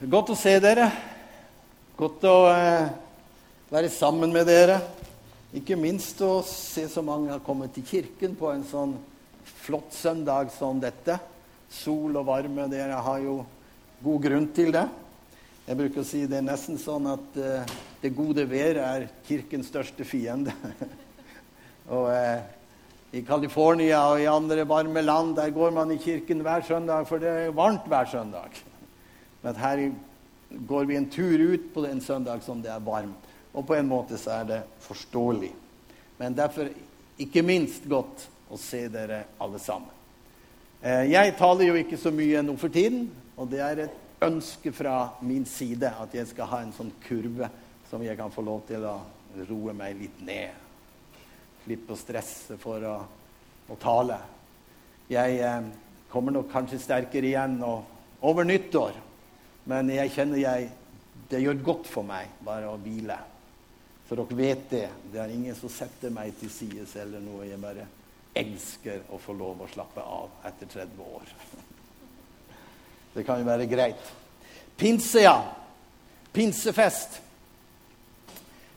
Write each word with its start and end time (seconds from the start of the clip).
Godt 0.00 0.30
å 0.32 0.34
se 0.38 0.54
dere. 0.64 0.86
Godt 1.92 2.22
å 2.24 2.36
eh, 2.48 2.86
være 3.68 3.90
sammen 3.92 4.30
med 4.32 4.46
dere. 4.48 4.78
Ikke 5.52 5.76
minst 5.76 6.22
å 6.24 6.38
se 6.48 6.86
så 6.88 7.02
mange 7.04 7.28
har 7.28 7.42
kommet 7.44 7.74
til 7.76 7.84
kirken 7.84 8.32
på 8.38 8.48
en 8.48 8.62
sånn 8.64 8.94
flott 9.66 9.92
søndag 9.92 10.48
som 10.54 10.80
dette. 10.80 11.18
Sol 11.68 12.16
og 12.16 12.24
varme. 12.30 12.64
Dere 12.72 12.96
har 12.96 13.18
jo 13.20 13.34
god 14.00 14.24
grunn 14.24 14.46
til 14.56 14.72
det. 14.72 14.86
Jeg 15.66 15.80
bruker 15.82 16.00
å 16.00 16.06
si 16.14 16.22
det 16.24 16.40
er 16.40 16.48
nesten 16.48 16.80
sånn 16.80 17.10
at 17.12 17.36
eh, 17.36 17.76
det 18.00 18.14
gode 18.16 18.48
været 18.48 18.80
er 18.86 19.06
kirkens 19.28 19.68
største 19.68 20.08
fiende. 20.08 20.56
og 21.98 22.08
eh, 22.14 22.40
i 23.20 23.24
California 23.28 24.00
og 24.14 24.24
i 24.24 24.32
andre 24.32 24.64
varme 24.64 25.04
land 25.04 25.36
der 25.42 25.52
går 25.52 25.76
man 25.76 25.92
i 25.92 26.00
kirken 26.00 26.40
hver 26.40 26.64
søndag, 26.64 27.04
for 27.04 27.20
det 27.20 27.36
er 27.50 27.56
varmt 27.60 27.84
hver 27.84 28.08
søndag. 28.08 28.62
Men 29.42 29.56
her 29.56 29.82
går 30.50 30.84
vi 30.84 30.96
en 30.96 31.10
tur 31.10 31.38
ut 31.38 31.74
på 31.74 31.86
en 31.86 32.00
søndag 32.00 32.42
som 32.44 32.62
det 32.62 32.72
er 32.72 32.84
varmt. 32.84 33.28
Og 33.52 33.66
på 33.66 33.74
en 33.74 33.88
måte 33.88 34.18
så 34.18 34.40
er 34.40 34.44
det 34.48 34.60
forståelig. 34.84 35.50
Men 36.18 36.36
derfor 36.36 36.68
ikke 37.20 37.42
minst 37.42 37.86
godt 37.88 38.26
å 38.50 38.58
se 38.60 38.84
dere 38.92 39.24
alle 39.40 39.58
sammen. 39.62 39.90
Eh, 40.80 41.10
jeg 41.12 41.34
taler 41.38 41.68
jo 41.68 41.78
ikke 41.80 41.98
så 42.00 42.12
mye 42.14 42.42
nå 42.44 42.54
for 42.60 42.72
tiden, 42.72 43.08
og 43.36 43.50
det 43.52 43.60
er 43.64 43.84
et 43.84 44.24
ønske 44.24 44.72
fra 44.72 45.10
min 45.24 45.44
side 45.48 45.88
at 45.88 46.14
jeg 46.14 46.28
skal 46.30 46.48
ha 46.50 46.62
en 46.64 46.72
sånn 46.76 46.92
kurve 47.04 47.48
som 47.90 48.02
jeg 48.04 48.16
kan 48.18 48.32
få 48.32 48.44
lov 48.46 48.62
til 48.68 48.84
å 48.88 48.96
roe 49.48 49.74
meg 49.76 49.98
litt 49.98 50.22
ned. 50.24 50.56
Slippe 51.64 51.94
å 51.94 52.00
stresse 52.00 52.56
for 52.60 52.84
å, 52.86 52.96
å 53.68 53.78
tale. 53.80 54.18
Jeg 55.10 55.40
eh, 55.44 55.70
kommer 56.10 56.34
nok 56.36 56.50
kanskje 56.52 56.80
sterkere 56.82 57.32
igjen 57.32 57.60
over 57.64 58.46
nyttår. 58.48 58.96
Men 59.68 59.90
jeg 59.92 60.12
kjenner 60.14 60.40
jeg 60.40 60.70
det 61.30 61.40
gjør 61.44 61.60
godt 61.62 61.86
for 61.86 62.06
meg 62.06 62.30
bare 62.42 62.70
å 62.70 62.78
hvile. 62.80 63.16
Så 64.08 64.16
dere 64.18 64.36
vet 64.38 64.64
det. 64.72 64.86
Det 65.12 65.20
er 65.22 65.30
ingen 65.30 65.54
som 65.54 65.70
setter 65.70 66.10
meg 66.10 66.34
til 66.40 66.50
side 66.50 66.86
eller 66.98 67.22
noe. 67.22 67.46
Jeg 67.46 67.60
bare 67.62 67.86
elsker 68.40 69.04
å 69.14 69.18
få 69.22 69.36
lov 69.38 69.62
å 69.62 69.68
slappe 69.70 70.02
av 70.02 70.48
etter 70.50 70.70
30 70.80 71.04
år. 71.06 71.34
Det 73.14 73.24
kan 73.26 73.40
jo 73.42 73.46
være 73.46 73.66
greit. 73.70 74.10
Pinse, 74.78 75.22
ja. 75.22 75.36
Pinsefest. 76.34 77.20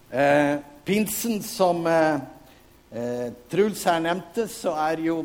Eh, 0.09 0.55
pinsen 0.85 1.41
som 1.45 1.85
eh, 1.89 2.15
eh, 2.93 3.27
Truls 3.49 3.83
her 3.89 4.01
nevnte, 4.01 4.47
så 4.49 4.73
er 4.89 5.01
jo 5.05 5.19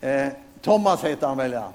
eh, 0.00 0.32
Thomas 0.64 1.04
heter 1.04 1.28
han 1.28 1.40
vel, 1.40 1.56
ja. 1.56 1.68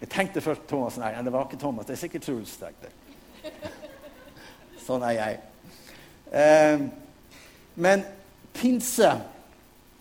Jeg 0.00 0.08
tenkte 0.12 0.42
først 0.44 0.66
Thomas. 0.68 0.98
Nei, 1.00 1.14
det 1.24 1.32
var 1.32 1.46
ikke 1.46 1.60
Thomas. 1.60 1.86
Det 1.88 1.96
er 1.96 2.02
sikkert 2.02 2.26
Truls. 2.26 2.56
tenkte 2.60 2.92
Sånn 4.86 5.02
er 5.06 5.14
jeg. 5.16 5.38
Eh, 6.30 6.82
men 7.74 8.04
pinse, 8.54 9.08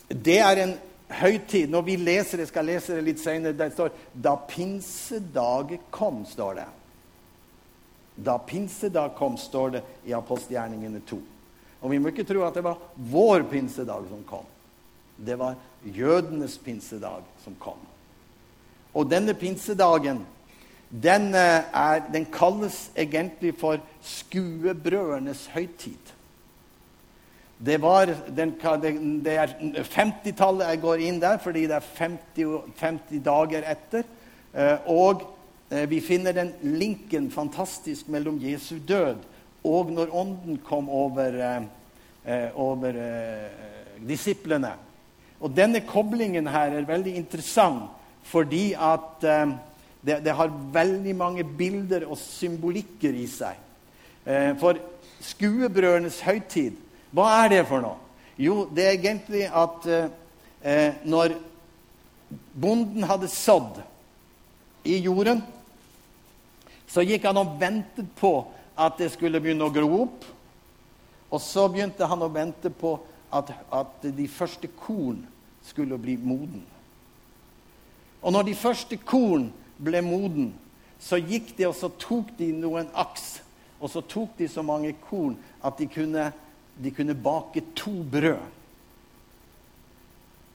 det 0.10 0.38
er 0.44 0.62
en 0.64 0.74
høytid. 1.22 1.70
Når 1.72 1.86
vi 1.88 1.96
leser 2.02 2.42
det, 2.42 2.50
skal 2.50 2.68
jeg 2.68 2.80
lese 2.80 2.98
det 2.98 3.06
litt 3.08 3.22
senere, 3.22 3.58
det 3.58 3.72
står 3.74 3.92
'Da 4.14 4.36
pinsedag 4.36 5.80
kom', 5.92 6.26
står 6.26 6.56
det. 6.56 6.68
Da 8.16 8.38
pinsedag 8.38 9.16
kom, 9.16 9.38
står 9.38 9.70
det 9.72 9.84
i 10.06 10.14
apostelgjerningene 10.14 11.02
2. 11.06 11.20
Og 11.82 11.92
vi 11.92 12.00
må 12.00 12.08
ikke 12.08 12.24
tro 12.24 12.44
at 12.44 12.54
det 12.54 12.64
var 12.64 12.80
vår 12.96 13.44
pinsedag 13.44 14.08
som 14.10 14.24
kom. 14.24 14.46
Det 15.18 15.36
var 15.40 15.56
jødenes 15.84 16.58
pinsedag 16.58 17.24
som 17.44 17.56
kom. 17.60 17.80
Og 18.96 19.10
denne 19.12 19.36
pinsedagen 19.36 20.24
den, 20.90 21.34
eh, 21.36 21.64
er, 21.74 22.02
den 22.14 22.26
kalles 22.32 22.90
egentlig 22.96 23.56
for 23.60 23.78
skuebrødenes 24.02 25.48
høytid. 25.54 26.14
Det, 27.66 27.82
var, 27.82 28.06
den, 28.38 28.56
det 29.26 29.34
er 29.34 29.54
50-tallet 29.84 30.70
jeg 30.70 30.82
går 30.82 31.04
inn 31.08 31.20
der, 31.20 31.40
fordi 31.44 31.66
det 31.68 31.80
er 31.80 31.90
50, 31.98 32.76
50 32.80 33.24
dager 33.26 33.68
etter. 33.72 34.08
Eh, 34.54 34.88
og 34.92 35.26
eh, 35.72 35.90
vi 35.90 36.00
finner 36.04 36.36
den 36.36 36.54
linken 36.62 37.32
fantastisk 37.32 38.08
mellom 38.08 38.40
Jesu 38.40 38.78
død 38.88 39.24
og 39.66 39.92
når 39.92 40.12
Ånden 40.14 40.60
kom 40.62 40.90
over, 40.94 41.34
over 42.54 42.98
disiplene. 44.06 44.76
Og 45.42 45.56
denne 45.58 45.82
koblingen 45.90 46.46
her 46.54 46.70
er 46.70 46.86
veldig 46.86 47.16
interessant 47.18 47.88
fordi 48.26 48.74
at 48.74 49.24
eh, 49.24 49.56
det, 50.06 50.20
det, 50.26 50.34
har 50.38 50.54
veldig 50.74 51.16
mange 51.18 51.44
bilder 51.44 52.06
og 52.06 52.18
symbolikker 52.22 53.14
i 53.16 53.26
seg. 53.30 53.58
Eh, 54.26 54.52
for 54.62 54.78
skuebrødrenes 55.26 56.20
høytid, 56.26 56.78
hva 57.16 57.30
er 57.44 57.54
det 57.56 57.64
for 57.70 57.82
noe? 57.82 58.02
Jo, 58.38 58.66
det 58.76 58.86
er 58.86 58.98
egentlig 58.98 59.46
at 59.48 59.88
eh, 59.88 60.10
eh, 60.62 61.02
når 61.08 61.38
bonden 62.54 63.06
hadde 63.08 63.32
sådd 63.32 63.80
i 64.86 65.00
jorden, 65.00 65.42
så 66.88 67.04
gikk 67.06 67.26
han 67.26 67.40
og 67.42 67.56
ventet 67.60 68.10
på 68.20 68.38
at 68.78 69.00
det 69.00 69.10
skulle 69.14 69.40
begynne 69.42 69.66
å 69.66 69.74
gro 69.74 70.04
opp. 70.04 70.26
Og 71.32 71.42
så 71.42 71.66
begynte 71.72 72.08
han 72.08 72.22
å 72.22 72.32
vente 72.32 72.70
på 72.70 72.94
at, 73.34 73.50
at 73.74 74.06
de 74.06 74.28
første 74.32 74.70
korn 74.80 75.24
skulle 75.66 75.98
bli 76.00 76.20
moden. 76.22 76.64
Og 78.22 78.34
når 78.34 78.48
de 78.48 78.58
første 78.58 78.98
korn 78.98 79.50
ble 79.82 80.02
moden, 80.06 80.54
så 81.00 81.20
gikk 81.20 81.54
de 81.58 81.68
og 81.68 81.76
så 81.78 81.92
tok 82.02 82.32
de 82.40 82.50
noen 82.56 82.88
aks. 82.98 83.40
Og 83.80 83.92
så 83.92 84.02
tok 84.02 84.38
de 84.40 84.48
så 84.50 84.64
mange 84.66 84.94
korn 85.10 85.36
at 85.66 85.78
de 85.78 85.88
kunne, 85.92 86.30
de 86.82 86.92
kunne 86.96 87.16
bake 87.16 87.64
to 87.78 87.94
brød. 88.12 88.42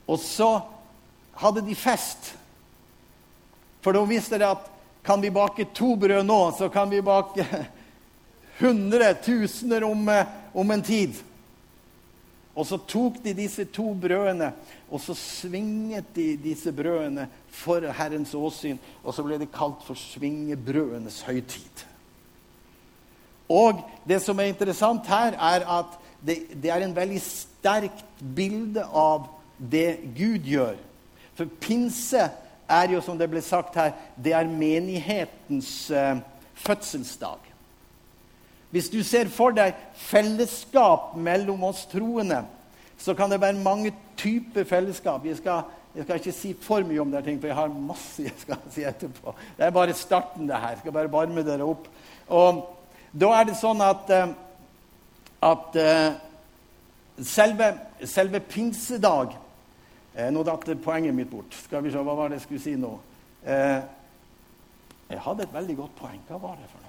Og 0.09 0.19
så 0.19 0.49
hadde 1.39 1.63
de 1.63 1.75
fest. 1.77 2.33
For 3.81 3.95
da 3.95 4.01
visste 4.05 4.39
de 4.41 4.49
at 4.49 4.67
kan 5.05 5.21
vi 5.21 5.31
bake 5.33 5.69
to 5.73 5.95
brød 5.97 6.25
nå, 6.27 6.41
så 6.57 6.69
kan 6.69 6.89
vi 6.91 7.01
bake 7.01 7.45
hundre, 8.59 9.13
tusener 9.13 9.83
om, 9.83 10.09
om 10.53 10.71
en 10.71 10.83
tid. 10.83 11.15
Og 12.51 12.67
så 12.67 12.77
tok 12.83 13.21
de 13.23 13.33
disse 13.35 13.63
to 13.71 13.93
brødene, 13.95 14.51
og 14.91 14.99
så 14.99 15.15
svinget 15.15 16.09
de 16.15 16.33
disse 16.39 16.71
brødene 16.75 17.29
for 17.47 17.85
Herrens 17.95 18.33
åsyn. 18.35 18.79
Og 19.03 19.15
så 19.15 19.23
ble 19.23 19.39
det 19.39 19.53
kalt 19.55 19.85
for 19.87 19.95
svingebrødenes 19.95 21.21
høytid. 21.27 21.85
Og 23.51 23.81
det 24.07 24.21
som 24.23 24.39
er 24.39 24.51
interessant 24.51 25.07
her, 25.11 25.35
er 25.35 25.65
at 25.79 25.97
det, 26.23 26.37
det 26.63 26.71
er 26.71 26.83
en 26.85 26.95
veldig 26.95 27.21
sterkt 27.23 28.03
bilde 28.35 28.83
av 28.85 29.27
det 29.71 30.01
Gud 30.15 30.47
gjør. 30.47 30.75
For 31.35 31.49
pinse 31.63 32.27
er 32.71 32.93
jo, 32.93 33.01
som 33.03 33.17
det 33.19 33.29
ble 33.31 33.41
sagt 33.43 33.75
her, 33.79 33.95
det 34.15 34.35
er 34.35 34.47
menighetens 34.49 35.71
uh, 35.91 36.19
fødselsdag. 36.63 37.50
Hvis 38.71 38.89
du 38.89 39.01
ser 39.03 39.27
for 39.31 39.51
deg 39.55 39.75
fellesskap 39.99 41.15
mellom 41.19 41.63
oss 41.67 41.83
troende, 41.91 42.45
så 43.01 43.13
kan 43.17 43.31
det 43.31 43.41
være 43.41 43.59
mange 43.59 43.91
typer 44.17 44.63
fellesskap. 44.67 45.25
Jeg 45.25 45.41
skal, 45.41 45.65
jeg 45.95 46.05
skal 46.05 46.21
ikke 46.21 46.35
si 46.35 46.53
for 46.61 46.85
mye 46.87 47.01
om 47.03 47.11
det, 47.11 47.23
for 47.25 47.49
jeg 47.49 47.57
har 47.57 47.73
masse 47.73 48.23
jeg 48.23 48.37
skal 48.39 48.61
si 48.73 48.85
etterpå. 48.87 49.35
Det 49.57 49.67
er 49.67 49.75
bare 49.75 49.97
starten, 49.97 50.47
det 50.47 50.55
her. 50.55 50.75
Jeg 50.75 50.83
skal 50.83 50.95
bare 50.95 51.11
varme 51.11 51.43
dere 51.45 51.67
opp. 51.67 51.89
Og 52.31 52.61
da 53.11 53.33
er 53.35 53.49
det 53.49 53.57
sånn 53.59 53.81
at, 53.83 54.11
eh, 54.15 54.35
at 55.43 55.79
eh, 55.81 56.11
selve, 57.27 57.71
selve 58.07 58.39
pinsedag 58.39 59.33
eh, 60.15 60.29
Nå 60.31 60.45
datt 60.47 60.69
poenget 60.83 61.15
mitt 61.15 61.31
bort. 61.31 61.57
Skal 61.65 61.83
vi 61.83 61.91
se, 61.91 61.99
Hva 61.99 62.15
var 62.15 62.31
det 62.31 62.39
jeg 62.39 62.47
skulle 62.47 62.63
si 62.63 62.77
nå? 62.79 62.93
Jeg 65.11 65.19
hadde 65.25 65.43
et 65.43 65.53
veldig 65.53 65.75
godt 65.81 65.95
poeng. 65.97 66.21
Hva 66.29 66.37
var 66.39 66.55
det 66.61 66.69
for? 66.71 66.80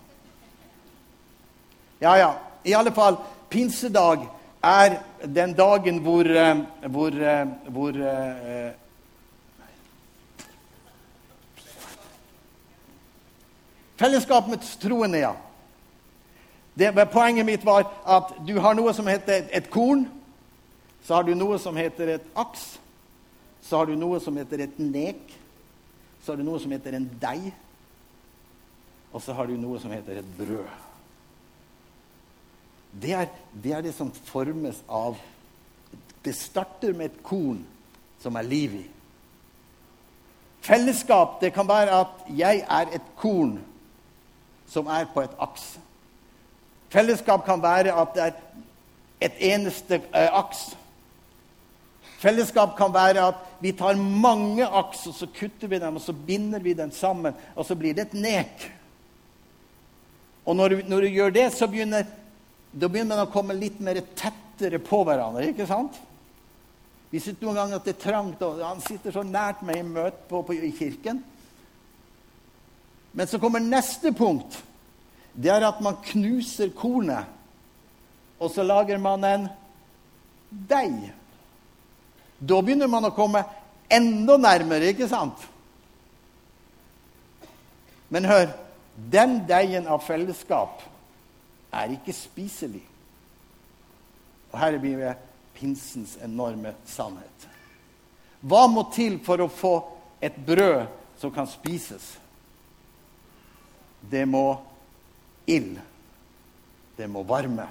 Ja, 2.03 2.17
ja. 2.19 2.35
I 2.65 2.75
alle 2.75 2.93
fall, 2.93 3.17
pinsedag 3.51 4.27
er 4.63 4.99
den 5.27 5.55
dagen 5.55 5.99
hvor, 6.03 6.27
eh, 6.27 6.59
hvor, 6.91 7.09
eh, 7.09 7.47
hvor 7.69 7.89
uh, 7.89 8.73
Fellesskap 13.97 14.49
med 14.49 14.59
troende, 14.81 15.19
ja. 15.19 15.33
Det, 16.75 17.09
poenget 17.13 17.47
mitt 17.47 17.65
var 17.65 17.87
at 18.07 18.35
du 18.49 18.57
har 18.59 18.75
noe 18.75 18.95
som 18.95 19.07
heter 19.07 19.47
et 19.53 19.71
korn. 19.71 20.09
Så 21.07 21.15
har 21.15 21.23
du 21.23 21.35
noe 21.35 21.59
som 21.59 21.77
heter 21.77 22.15
et 22.17 22.31
aks. 22.35 22.81
Så 23.63 23.79
har 23.79 23.87
du 23.87 23.95
noe 23.95 24.19
som 24.21 24.37
heter 24.37 24.65
et 24.65 24.79
nek. 24.79 25.21
Så 26.25 26.33
har 26.33 26.41
du 26.41 26.47
noe 26.47 26.59
som 26.63 26.73
heter 26.75 26.97
en 26.99 27.11
deig. 27.23 27.53
Og 29.13 29.23
så 29.23 29.37
har 29.39 29.47
du 29.47 29.55
noe 29.61 29.79
som 29.79 29.93
heter 29.95 30.19
et 30.19 30.35
brød. 30.39 30.92
Det 32.93 33.13
er, 33.17 33.29
det 33.53 33.73
er, 33.73 33.83
det 33.83 33.95
som 33.97 34.13
formes 34.29 34.83
av 34.89 35.17
Det 36.25 36.35
starter 36.37 36.93
med 36.93 37.11
et 37.11 37.23
korn 37.25 37.63
som 38.23 38.37
er 38.39 38.47
liv 38.47 38.75
i. 38.79 38.85
Fellesskap 40.63 41.41
det 41.41 41.51
kan 41.57 41.67
være 41.67 42.03
at 42.05 42.21
jeg 42.31 42.61
er 42.63 42.93
et 42.95 43.09
korn 43.19 43.57
som 44.71 44.87
er 44.87 45.09
på 45.11 45.25
et 45.25 45.35
aks. 45.43 45.65
Fellesskap 46.93 47.43
kan 47.49 47.63
være 47.63 47.97
at 47.99 48.15
det 48.15 48.23
er 48.29 48.39
et 49.27 49.43
eneste 49.51 49.99
eh, 50.15 50.31
aks. 50.39 50.77
Fellesskap 52.23 52.77
kan 52.79 52.93
være 52.95 53.25
at 53.33 53.43
vi 53.63 53.73
tar 53.75 53.99
mange 53.99 54.67
aks, 54.67 55.07
og 55.11 55.15
så 55.19 55.27
kutter 55.27 55.71
vi 55.71 55.81
dem 55.83 55.99
og 55.99 56.05
så 56.05 56.15
binder 56.15 56.63
vi 56.63 56.77
dem 56.79 56.93
sammen, 56.95 57.35
og 57.57 57.67
så 57.67 57.75
blir 57.75 57.97
det 57.99 58.07
et 58.07 58.15
nek. 58.15 58.69
Og 60.47 60.57
når 60.57 60.83
når 60.87 61.01
du 61.01 61.07
gjør 61.17 61.35
det, 61.35 61.53
så 61.53 61.67
begynner, 61.67 62.07
da 62.73 62.89
begynner 62.89 63.19
man 63.19 63.27
å 63.27 63.33
komme 63.33 63.57
litt 63.57 63.81
mer 63.85 64.01
tettere 64.17 64.81
på 64.81 65.03
hverandre. 65.05 65.51
ikke 65.51 65.69
sant? 65.69 65.99
Vi 67.13 67.21
sitter 67.21 67.45
noen 67.45 67.59
ganger 67.61 67.77
at 67.77 67.89
det 67.89 67.93
er 67.99 68.05
trangt, 68.07 68.43
og 68.45 68.63
han 68.65 68.81
sitter 68.81 69.13
så 69.13 69.25
nært 69.27 69.61
meg 69.69 69.83
i 69.83 69.85
møte 69.85 70.25
på, 70.31 70.41
på, 70.49 70.57
i 70.57 70.73
kirken. 70.73 71.21
Men 73.13 73.29
så 73.29 73.41
kommer 73.41 73.61
neste 73.61 74.15
punkt. 74.17 74.57
Det 75.37 75.51
er 75.53 75.67
at 75.69 75.83
man 75.85 75.99
knuser 76.09 76.73
kornet, 76.77 77.29
og 78.41 78.49
så 78.53 78.65
lager 78.65 78.97
man 79.01 79.25
en 79.29 79.45
deig. 80.49 81.11
Da 82.41 82.63
begynner 82.65 82.89
man 82.91 83.05
å 83.07 83.13
komme 83.15 83.45
enda 83.93 84.39
nærmere, 84.41 84.95
ikke 84.95 85.11
sant? 85.13 85.45
Men 88.13 88.29
hør 88.29 88.49
den 89.13 89.39
deigen 89.49 89.87
av 89.89 90.03
fellesskap 90.05 90.81
er 91.73 91.95
ikke 91.97 92.15
spiselig. 92.15 92.83
Og 94.53 94.59
her 94.61 94.79
blir 94.81 94.99
vi 95.01 95.13
pinsens 95.57 96.17
enorme 96.25 96.75
sannhet. 96.89 97.49
Hva 98.43 98.67
må 98.69 98.85
til 98.95 99.19
for 99.23 99.41
å 99.41 99.51
få 99.51 99.75
et 100.23 100.37
brød 100.47 100.91
som 101.21 101.33
kan 101.35 101.49
spises? 101.49 102.17
Det 104.03 104.25
må 104.29 104.59
ild. 105.47 105.79
Det 106.99 107.09
må 107.09 107.23
varme. 107.27 107.69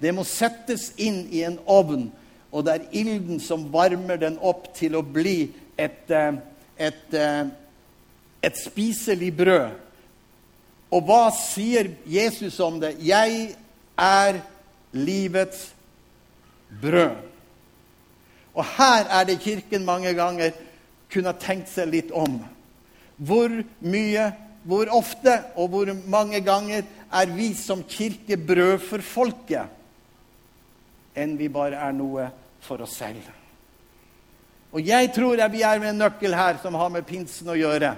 Det 0.00 0.12
må 0.12 0.24
settes 0.28 0.90
inn 1.00 1.22
i 1.32 1.42
en 1.46 1.58
ovn, 1.72 2.08
og 2.52 2.66
det 2.66 2.74
er 2.74 2.98
ilden 3.00 3.40
som 3.40 3.68
varmer 3.72 4.18
den 4.20 4.36
opp 4.44 4.68
til 4.76 4.96
å 4.98 5.04
bli 5.04 5.52
et, 5.76 6.10
eh, 6.10 6.36
et, 6.76 7.14
et, 7.14 7.52
et 8.44 8.60
spiselig 8.60 9.30
brød. 9.36 9.85
Og 10.94 11.02
hva 11.06 11.30
sier 11.34 11.90
Jesus 12.06 12.60
om 12.60 12.80
det? 12.80 12.96
'Jeg 12.98 13.56
er 13.98 14.40
livets 14.92 15.74
brød'. 16.82 17.16
Og 18.54 18.64
her 18.64 19.04
er 19.10 19.24
det 19.24 19.40
Kirken 19.40 19.84
mange 19.84 20.14
ganger 20.14 20.50
kunne 21.12 21.32
tenkt 21.40 21.68
seg 21.68 21.90
litt 21.92 22.10
om. 22.10 22.40
Hvor 23.16 23.52
mye, 23.80 24.32
hvor 24.64 24.88
ofte 24.92 25.42
og 25.56 25.68
hvor 25.68 25.92
mange 26.08 26.40
ganger 26.40 26.82
er 27.12 27.26
vi 27.26 27.52
som 27.54 27.84
kirke 27.84 28.36
brød 28.36 28.78
for 28.78 29.04
folket, 29.04 29.68
enn 31.16 31.36
vi 31.38 31.48
bare 31.48 31.76
er 31.76 31.92
noe 31.92 32.30
for 32.60 32.82
oss 32.82 32.96
selv? 32.98 33.22
Og 34.72 34.82
jeg 34.84 35.12
tror 35.14 35.40
at 35.40 35.52
vi 35.52 35.62
er 35.62 35.78
med 35.80 35.94
en 35.94 36.02
nøkkel 36.04 36.34
her 36.36 36.58
som 36.62 36.74
har 36.74 36.90
med 36.92 37.06
pinsen 37.08 37.48
å 37.48 37.56
gjøre. 37.56 37.94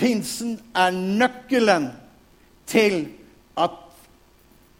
Pinsen 0.00 0.56
er 0.74 0.94
nøkkelen 0.96 1.90
til 2.70 3.02
at 3.60 3.76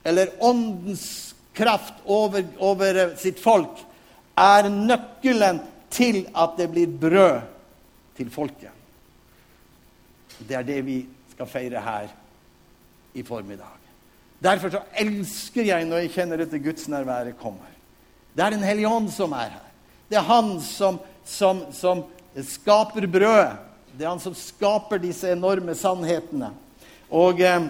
Eller 0.05 0.31
åndens 0.41 1.35
kraft 1.53 1.99
over, 2.09 2.41
over 2.57 3.17
sitt 3.21 3.37
folk 3.43 3.83
er 4.39 4.71
nøkkelen 4.73 5.59
til 5.93 6.23
at 6.33 6.55
det 6.57 6.71
blir 6.73 6.95
brød 7.03 7.43
til 8.17 8.31
folket. 8.33 8.73
Det 10.41 10.57
er 10.57 10.65
det 10.65 10.79
vi 10.87 11.03
skal 11.35 11.51
feire 11.53 11.85
her 11.85 12.09
i 13.13 13.23
formiddag. 13.23 13.77
Derfor 14.41 14.73
så 14.73 14.81
elsker 14.97 15.69
jeg 15.69 15.85
når 15.85 16.07
jeg 16.07 16.15
kjenner 16.15 16.41
dette 16.41 16.63
gudsnærværet 16.65 17.37
kommer. 17.39 17.69
Det 18.33 18.45
er 18.45 18.51
Den 18.51 18.65
hellige 18.65 18.89
ånd 18.89 19.11
som 19.13 19.33
er 19.33 19.53
her. 19.53 19.67
Det 20.09 20.17
er 20.17 20.25
Han 20.25 20.61
som, 20.65 20.99
som, 21.25 21.67
som 21.73 22.05
skaper 22.41 23.07
brødet. 23.07 23.59
Det 23.97 24.05
er 24.05 24.13
han 24.13 24.23
som 24.23 24.37
skaper 24.37 25.01
disse 25.03 25.31
enorme 25.33 25.75
sannhetene. 25.79 26.53
Og 27.11 27.41
eh, 27.43 27.67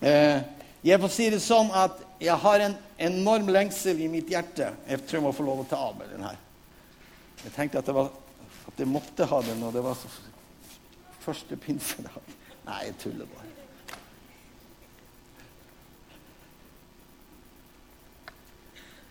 eh, 0.00 0.40
jeg 0.86 1.00
får 1.02 1.12
si 1.12 1.28
det 1.32 1.42
sånn 1.44 1.68
at 1.76 1.98
jeg 2.20 2.36
har 2.40 2.64
en 2.64 2.76
enorm 3.00 3.50
lengsel 3.52 4.00
i 4.00 4.08
mitt 4.12 4.30
hjerte. 4.32 4.70
Jeg 4.88 5.04
tror 5.04 5.20
jeg 5.20 5.26
må 5.26 5.34
få 5.36 5.44
lov 5.44 5.62
å 5.62 5.68
ta 5.68 5.80
av 5.90 5.98
meg 5.98 6.08
den 6.12 6.24
her. 6.24 6.40
Jeg 7.44 7.54
tenkte 7.56 7.80
at, 7.80 7.88
det 7.88 7.96
var, 7.96 8.10
at 8.68 8.80
jeg 8.80 8.88
måtte 8.88 9.28
ha 9.28 9.40
den 9.44 9.60
når 9.60 9.76
det 9.76 9.84
var 9.84 9.96
så 10.00 10.10
første 11.20 11.56
pinsedag. 11.60 12.34
Nei, 12.68 12.82
jeg 12.88 12.98
tuller 13.04 13.28
bare. 13.28 13.48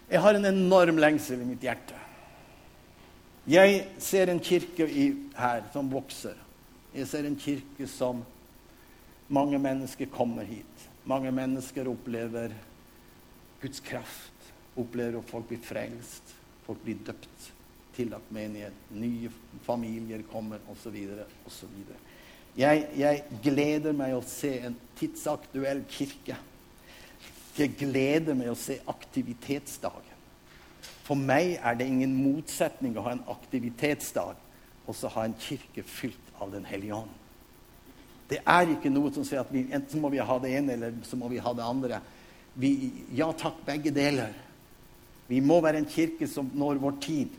Jeg 0.09 0.25
har 0.25 0.33
en 0.33 0.49
enorm 0.49 0.97
lengsel 0.97 1.41
i 1.43 1.47
mitt 1.51 1.61
hjerte. 1.61 1.98
Jeg 3.49 3.79
ser 3.97 4.29
en 4.29 4.39
kirke 4.39 4.85
i, 4.85 5.07
her 5.33 5.63
som 5.73 5.87
vokser. 5.89 6.37
Jeg 6.93 7.07
ser 7.09 7.25
en 7.25 7.37
kirke 7.39 7.87
som 7.89 8.21
mange 9.29 9.57
mennesker 9.61 10.09
kommer 10.13 10.45
hit. 10.45 10.83
Mange 11.09 11.31
mennesker 11.33 11.87
opplever 11.89 12.53
Guds 13.61 13.81
kraft. 13.81 14.51
Opplever 14.77 15.17
at 15.17 15.31
folk 15.31 15.47
blir 15.49 15.63
frelst. 15.65 16.35
Folk 16.67 16.83
blir 16.83 17.01
døpt. 17.07 17.47
Tillagt 17.97 18.29
menighet. 18.31 18.75
Nye 18.93 19.31
familier 19.65 20.21
kommer, 20.29 20.61
osv. 20.69 20.99
osv. 21.49 21.81
Jeg, 22.59 22.85
jeg 22.97 23.23
gleder 23.43 23.97
meg 23.97 24.13
å 24.13 24.21
se 24.25 24.53
en 24.67 24.77
tidsaktuell 24.99 25.81
kirke. 25.89 26.37
Jeg 27.57 27.73
gleder 27.81 28.37
meg 28.37 28.53
å 28.53 28.57
se 28.57 28.77
aktivitetsdagen. 28.93 30.08
For 31.09 31.17
meg 31.17 31.55
er 31.57 31.77
det 31.77 31.87
ingen 31.89 32.13
motsetning 32.13 32.93
å 32.93 33.07
ha 33.07 33.15
en 33.15 33.25
aktivitetsdag 33.33 34.37
og 34.85 34.97
så 34.97 35.09
ha 35.15 35.23
en 35.25 35.33
kirke 35.41 35.81
fylt 35.85 36.35
av 36.37 36.53
Den 36.53 36.67
hellige 36.69 36.99
ånd. 37.01 37.15
Det 38.29 38.43
er 38.45 38.69
ikke 38.69 38.91
noe 38.93 39.09
som 39.13 39.25
sier 39.25 39.41
at 39.41 39.49
vi, 39.49 39.65
enten 39.73 40.01
må 40.01 40.11
vi 40.13 40.21
ha 40.21 40.37
det 40.41 40.51
ene 40.53 40.75
eller 40.77 40.99
så 41.05 41.17
må 41.17 41.31
vi 41.31 41.41
ha 41.41 41.53
det 41.57 41.65
andre. 41.65 41.97
Vi, 42.61 42.71
ja 43.17 43.31
takk, 43.33 43.57
begge 43.65 43.89
deler. 43.93 44.35
Vi 45.29 45.41
må 45.41 45.57
være 45.65 45.81
en 45.81 45.89
kirke 45.89 46.29
som 46.29 46.49
når 46.53 46.77
vår 46.83 46.99
tid. 47.01 47.33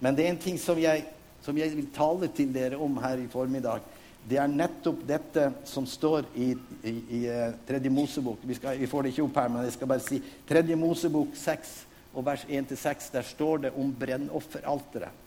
Men 0.00 0.16
det 0.16 0.26
er 0.26 0.34
en 0.34 0.42
ting 0.44 0.60
som 0.60 0.76
jeg, 0.80 1.06
som 1.44 1.56
jeg 1.56 1.72
vil 1.72 1.88
tale 1.96 2.28
til 2.36 2.52
dere 2.52 2.76
om 2.80 3.00
her 3.00 3.24
i 3.24 3.30
formiddag. 3.32 3.80
Det 4.28 4.36
er 4.42 4.52
nettopp 4.52 5.00
dette 5.08 5.48
som 5.64 5.88
står 5.88 6.28
i, 6.36 6.52
i, 6.84 6.94
i 7.16 7.20
uh, 7.30 7.56
Tredje 7.64 7.92
Mosebok. 7.92 8.44
Vi, 8.44 8.60
skal, 8.60 8.76
vi, 8.80 8.88
får 8.90 9.06
det 9.06 9.14
ikke 9.14 9.24
opp 9.24 9.40
her, 9.40 9.52
men 9.52 9.64
jeg 9.64 9.76
skal 9.78 9.92
bare 9.92 10.04
si 10.04 10.20
Tredje 10.48 10.76
Mosebok 10.76 11.36
6 11.38 11.76
og 12.16 12.24
vers 12.24 12.46
1-6, 12.48 13.10
der 13.12 13.26
står 13.26 13.66
det 13.66 13.72
om 13.76 13.92
brennofferalteret. 13.92 15.24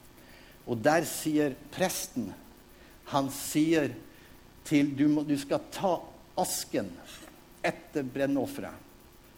Og 0.69 0.77
der 0.83 1.05
sier 1.07 1.55
presten 1.73 2.31
Han 3.09 3.31
sier 3.33 3.89
til 4.67 4.91
du, 4.93 5.07
må, 5.09 5.23
du 5.25 5.33
skal 5.39 5.63
ta 5.73 5.95
asken 6.37 6.91
etter 7.65 8.05
brennofferet. 8.05 8.75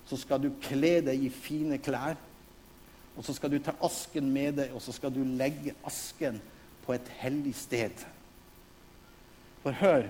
Så 0.10 0.18
skal 0.20 0.42
du 0.44 0.50
kle 0.60 0.98
deg 1.06 1.24
i 1.24 1.30
fine 1.32 1.78
klær. 1.80 2.18
Og 3.16 3.24
så 3.24 3.36
skal 3.38 3.54
du 3.54 3.62
ta 3.64 3.72
asken 3.84 4.28
med 4.32 4.58
deg, 4.60 4.74
og 4.76 4.84
så 4.84 4.92
skal 4.96 5.14
du 5.16 5.22
legge 5.24 5.72
asken 5.88 6.42
på 6.84 6.96
et 6.98 7.14
hellig 7.22 7.54
sted. 7.56 8.04
For 9.64 9.76
hør, 9.80 10.10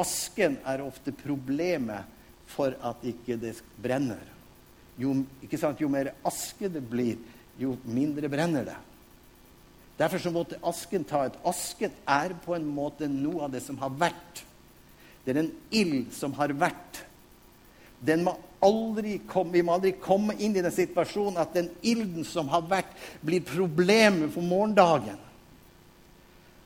asken 0.00 0.56
er 0.64 0.84
ofte 0.84 1.12
problemet 1.20 2.08
for 2.48 2.76
at 2.80 3.04
ikke 3.04 3.36
det 3.40 3.58
brenner 3.82 4.24
jo, 4.98 5.14
jo, 5.78 5.88
mer 5.92 6.12
aske 6.24 6.70
det 6.72 6.82
blir, 6.88 7.16
jo 7.60 7.76
mindre 7.84 8.28
brenner 8.32 8.64
det. 8.64 8.76
Derfor 9.96 10.20
så 10.20 10.32
måtte 10.32 10.60
asken 10.66 11.06
ta 11.08 11.22
et 11.24 11.38
Asken 11.48 11.92
er 12.04 12.34
på 12.44 12.52
en 12.56 12.66
måte 12.68 13.08
noe 13.08 13.46
av 13.46 13.54
det 13.54 13.62
som 13.64 13.78
har 13.80 13.94
vært. 13.96 14.42
Det 15.24 15.32
er 15.32 15.40
en 15.40 15.52
ild 15.74 16.10
som 16.14 16.34
har 16.36 16.52
vært. 16.56 17.00
Den 18.04 18.26
må 18.26 18.36
aldri 18.64 19.16
komme, 19.28 19.54
vi 19.56 19.64
må 19.64 19.76
aldri 19.76 19.94
komme 20.00 20.36
inn 20.36 20.56
i 20.56 20.64
den 20.64 20.74
situasjonen 20.74 21.40
at 21.40 21.54
den 21.56 21.70
ilden 21.80 22.26
som 22.28 22.50
har 22.52 22.66
vært, 22.68 22.92
blir 23.24 23.44
problemet 23.44 24.34
for 24.34 24.44
morgendagen. 24.44 25.18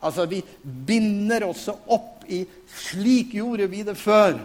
Altså, 0.00 0.24
vi 0.26 0.40
binder 0.62 1.44
oss 1.50 1.68
opp 1.68 2.24
i 2.26 2.46
'slik 2.66 3.34
gjorde 3.34 3.66
vi 3.66 3.82
det 3.82 3.96
før'. 3.96 4.40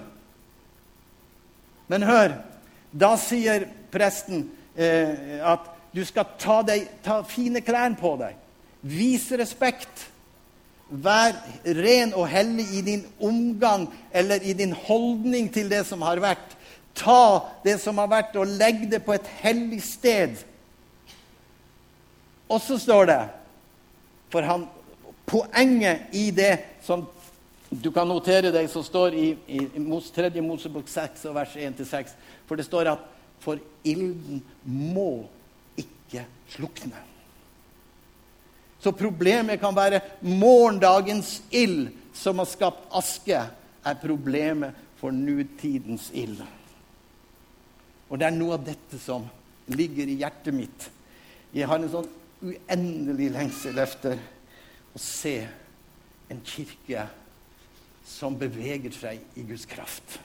Men 1.88 2.04
hør 2.04 2.34
da 2.96 3.16
sier 3.20 3.68
presten 3.92 4.48
eh, 4.76 5.40
at 5.44 5.68
du 5.96 6.04
skal 6.08 6.28
ta, 6.40 6.60
deg, 6.68 6.88
ta 7.04 7.22
fine 7.28 7.62
klær 7.64 7.96
på 8.00 8.16
deg. 8.20 8.36
Vise 8.86 9.38
respekt. 9.40 10.10
Vær 10.90 11.34
ren 11.66 12.12
og 12.14 12.28
hellig 12.30 12.66
i 12.78 12.82
din 12.86 13.06
omgang 13.24 13.88
eller 14.14 14.44
i 14.44 14.54
din 14.54 14.76
holdning 14.86 15.48
til 15.54 15.72
det 15.72 15.82
som 15.88 16.04
har 16.06 16.22
vært. 16.24 16.54
Ta 16.96 17.48
det 17.66 17.80
som 17.84 17.98
har 18.00 18.08
vært, 18.12 18.36
og 18.40 18.54
legg 18.60 18.86
det 18.92 19.02
på 19.04 19.16
et 19.16 19.26
hellig 19.42 19.82
sted. 19.84 20.38
Og 22.48 22.62
så 22.62 22.78
står 22.80 23.10
det 23.10 23.20
For 24.32 24.46
han, 24.46 24.68
poenget 25.26 26.14
i 26.14 26.30
det 26.32 26.60
som 26.86 27.08
Du 27.70 27.90
kan 27.92 28.08
notere 28.08 28.52
deg 28.54 28.70
som 28.70 28.84
står 28.86 29.16
i, 29.18 29.30
i, 29.50 29.64
i 29.76 30.02
3. 30.16 30.30
Mosebok 30.46 30.88
6, 30.88 31.26
vers 31.34 31.56
1-6. 31.58 32.14
For 32.46 32.60
det 32.60 32.68
står 32.68 32.92
at 32.94 33.12
for 33.44 33.60
ilden 33.86 34.42
må 34.64 35.26
ikke 35.78 36.24
slukne. 36.54 36.98
Så 38.80 38.94
problemet 38.94 39.60
kan 39.62 39.76
være 39.76 40.02
morgendagens 40.22 41.40
ild 41.50 41.90
som 42.16 42.40
har 42.42 42.50
skapt 42.50 42.86
aske, 42.96 43.40
er 43.86 44.02
problemet 44.02 44.78
for 45.00 45.14
nutidens 45.14 46.12
ild. 46.14 46.40
Og 48.10 48.20
det 48.22 48.28
er 48.28 48.38
noe 48.38 48.58
av 48.58 48.66
dette 48.66 49.00
som 49.02 49.26
ligger 49.74 50.10
i 50.10 50.20
hjertet 50.22 50.54
mitt. 50.54 50.88
Jeg 51.56 51.70
har 51.70 51.82
en 51.82 51.92
sånn 51.92 52.10
uendelig 52.46 53.32
lengsel 53.34 53.78
etter 53.82 54.22
å 54.94 55.02
se 55.02 55.38
en 56.30 56.42
kirke 56.46 57.08
som 58.06 58.38
beveger 58.38 58.94
seg 58.94 59.38
i 59.38 59.46
Guds 59.50 59.66
kraft. 59.70 60.20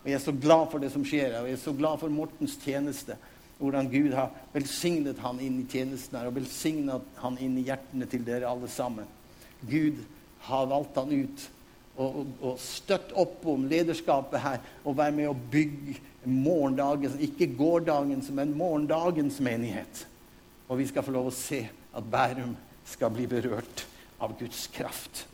Og 0.00 0.08
Jeg 0.08 0.16
er 0.16 0.24
så 0.24 0.32
glad 0.32 0.70
for 0.72 0.80
det 0.80 0.92
som 0.94 1.04
skjer 1.04 1.36
og 1.40 1.48
jeg 1.50 1.58
er 1.58 1.62
så 1.64 1.74
glad 1.76 2.00
for 2.00 2.12
Mortens 2.12 2.56
tjeneste. 2.62 3.16
Hvordan 3.60 3.90
Gud 3.92 4.14
har 4.16 4.32
velsignet 4.54 5.18
han 5.20 5.40
inn 5.44 5.58
i 5.60 5.68
tjenesten 5.68 6.16
her, 6.16 6.30
og 6.30 6.38
velsignet 6.38 7.08
han 7.20 7.36
inn 7.44 7.58
i 7.60 7.66
hjertene 7.66 8.06
til 8.08 8.22
dere 8.24 8.48
alle 8.48 8.70
sammen. 8.72 9.08
Gud 9.60 9.98
har 10.46 10.70
valgt 10.70 10.96
han 10.96 11.12
ut 11.12 11.42
og, 12.00 12.06
og, 12.06 12.30
og 12.40 12.62
støtt 12.62 13.12
opp 13.20 13.44
om 13.52 13.66
lederskapet 13.68 14.40
her 14.40 14.62
og 14.84 14.96
vær 14.96 15.12
med 15.12 15.28
å 15.28 15.36
bygge 15.52 15.98
morgendagens, 16.24 17.18
ikke 17.20 17.50
gårdagens, 17.58 18.30
men 18.32 18.56
morgendagens 18.56 19.36
menighet. 19.44 20.06
Og 20.68 20.80
vi 20.80 20.88
skal 20.88 21.04
få 21.04 21.12
lov 21.12 21.28
å 21.28 21.34
se 21.34 21.64
at 21.68 22.08
Bærum 22.08 22.54
skal 22.88 23.12
bli 23.12 23.26
berørt 23.28 23.84
av 24.20 24.36
Guds 24.38 24.66
kraft. 24.72 25.26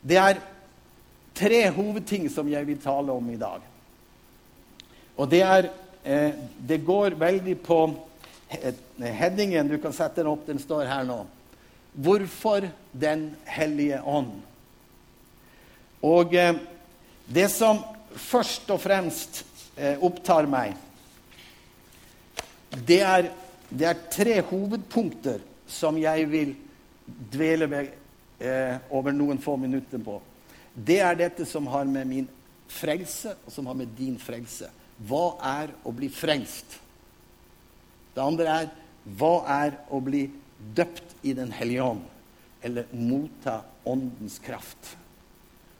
Det 0.00 0.16
er 0.16 0.40
tre 1.40 1.62
hovedting 1.72 2.28
som 2.32 2.48
jeg 2.48 2.66
vil 2.68 2.80
tale 2.82 3.12
om 3.12 3.30
i 3.32 3.38
dag. 3.40 3.64
Og 5.16 5.28
det 5.30 5.42
er 5.44 5.70
eh, 6.04 6.32
Det 6.68 6.84
går 6.84 7.16
veldig 7.20 7.56
på 7.64 7.80
headingen. 9.00 9.68
Du 9.68 9.78
kan 9.78 9.92
sette 9.92 10.20
den 10.20 10.30
opp. 10.32 10.46
Den 10.46 10.60
står 10.60 10.84
her 10.90 11.04
nå. 11.04 11.24
Hvorfor 11.92 12.68
Den 12.92 13.34
hellige 13.44 14.02
ånd? 14.02 14.32
Og 16.02 16.34
eh, 16.34 16.56
det 17.26 17.48
som 17.52 17.82
først 18.16 18.70
og 18.72 18.80
fremst 18.80 19.44
eh, 19.76 20.00
opptar 20.00 20.48
meg, 20.50 20.74
det 22.86 23.00
er, 23.04 23.28
det 23.68 23.86
er 23.86 24.02
tre 24.10 24.40
hovedpunkter 24.48 25.44
som 25.70 25.98
jeg 26.00 26.26
vil 26.30 26.54
dvele 27.30 27.68
ved 27.70 27.92
eh, 28.40 28.80
over 28.90 29.14
noen 29.14 29.38
få 29.42 29.56
minutter 29.60 30.00
på. 30.02 30.16
Det 30.74 31.00
er 31.02 31.18
dette 31.18 31.46
som 31.48 31.66
har 31.70 31.88
med 31.88 32.06
min 32.08 32.28
frelse 32.70 33.34
og 33.44 33.52
som 33.52 33.66
har 33.66 33.78
med 33.78 33.90
din 33.98 34.18
frelse. 34.20 34.70
Hva 35.08 35.34
er 35.62 35.72
å 35.86 35.92
bli 35.96 36.10
frelst? 36.12 36.78
Det 38.14 38.22
andre 38.22 38.54
er 38.62 38.70
hva 39.16 39.34
er 39.48 39.76
å 39.88 40.00
bli 40.04 40.26
døpt 40.76 41.24
i 41.24 41.32
Den 41.32 41.52
hellige 41.56 41.82
ånd? 41.82 42.02
Eller 42.62 42.90
motta 42.92 43.62
Åndens 43.88 44.38
kraft. 44.44 44.96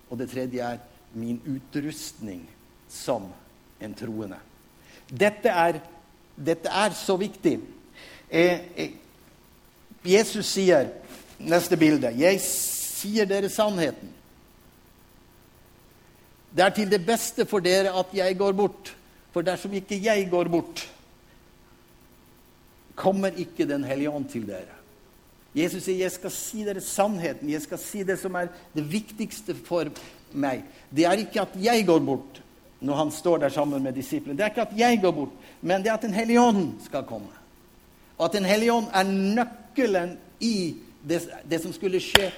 Og 0.09 0.19
det 0.19 0.31
tredje 0.33 0.65
er 0.65 0.81
min 1.13 1.37
utrustning 1.45 2.47
som 2.89 3.29
en 3.81 3.95
troende. 3.95 4.39
Dette 5.11 5.53
er, 5.53 5.83
dette 6.35 6.71
er 6.73 6.97
så 6.97 7.19
viktig. 7.21 7.59
Eh, 8.31 8.65
eh, 8.75 8.97
Jesus 10.07 10.49
sier 10.49 10.89
Neste 11.41 11.77
bilde. 11.81 12.11
Jeg 12.21 12.37
sier 12.45 13.25
dere 13.25 13.49
sannheten. 13.49 14.11
Det 16.57 16.65
er 16.65 16.75
til 16.75 16.91
det 16.91 17.05
beste 17.07 17.47
for 17.47 17.63
dere 17.63 17.93
at 17.99 18.15
jeg 18.15 18.39
går 18.39 18.53
bort. 18.59 18.97
For 19.31 19.47
dersom 19.47 19.73
ikke 19.79 20.01
jeg 20.03 20.27
går 20.31 20.51
bort, 20.51 20.89
kommer 22.95 23.31
ikke 23.37 23.69
Den 23.69 23.85
hellige 23.85 24.11
ånd 24.11 24.29
til 24.29 24.47
dere. 24.47 24.77
Jesus 25.55 25.83
sier, 25.83 25.97
'Jeg 25.97 26.13
skal 26.13 26.31
si 26.31 26.65
dere 26.65 26.81
sannheten. 26.81 27.51
Jeg 27.51 27.63
skal 27.63 27.79
si 27.79 28.03
det 28.03 28.19
som 28.19 28.35
er 28.35 28.49
det 28.75 28.93
viktigste 28.93 29.55
for 29.55 29.85
meg.' 30.33 30.63
Det 30.95 31.05
er 31.05 31.13
ikke 31.13 31.41
at 31.41 31.57
jeg 31.57 31.87
går 31.87 31.99
bort 31.99 32.43
når 32.81 32.95
han 32.95 33.11
står 33.11 33.39
der 33.39 33.49
sammen 33.49 33.83
med 33.83 33.93
disiplene. 33.93 34.37
Det 34.37 34.45
er 34.45 34.49
ikke 34.49 34.63
at 34.63 34.79
jeg 34.79 35.01
går 35.03 35.11
bort, 35.11 35.33
men 35.63 35.83
det 35.83 35.89
er 35.89 35.95
at 35.95 36.03
Den 36.03 36.15
hellige 36.15 36.41
ånd 36.41 36.81
skal 36.85 37.03
komme. 37.03 37.29
Og 38.19 38.25
at 38.25 38.33
Den 38.33 38.45
hellige 38.45 38.73
ånd 38.73 38.87
er 38.95 39.03
nøkkelen 39.03 40.19
i 40.41 40.77
det, 41.09 41.29
det 41.51 41.63
som 41.63 41.73
skulle 41.73 42.01
skje 42.01 42.33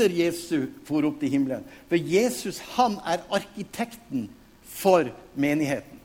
etter 0.00 0.16
Jesu 0.16 0.68
for 0.88 1.04
opp 1.04 1.20
til 1.20 1.34
himmelen. 1.34 1.64
For 1.88 2.00
Jesus 2.00 2.60
han 2.76 2.98
er 3.04 3.24
arkitekten 3.30 4.28
for 4.64 5.10
menigheten. 5.34 5.98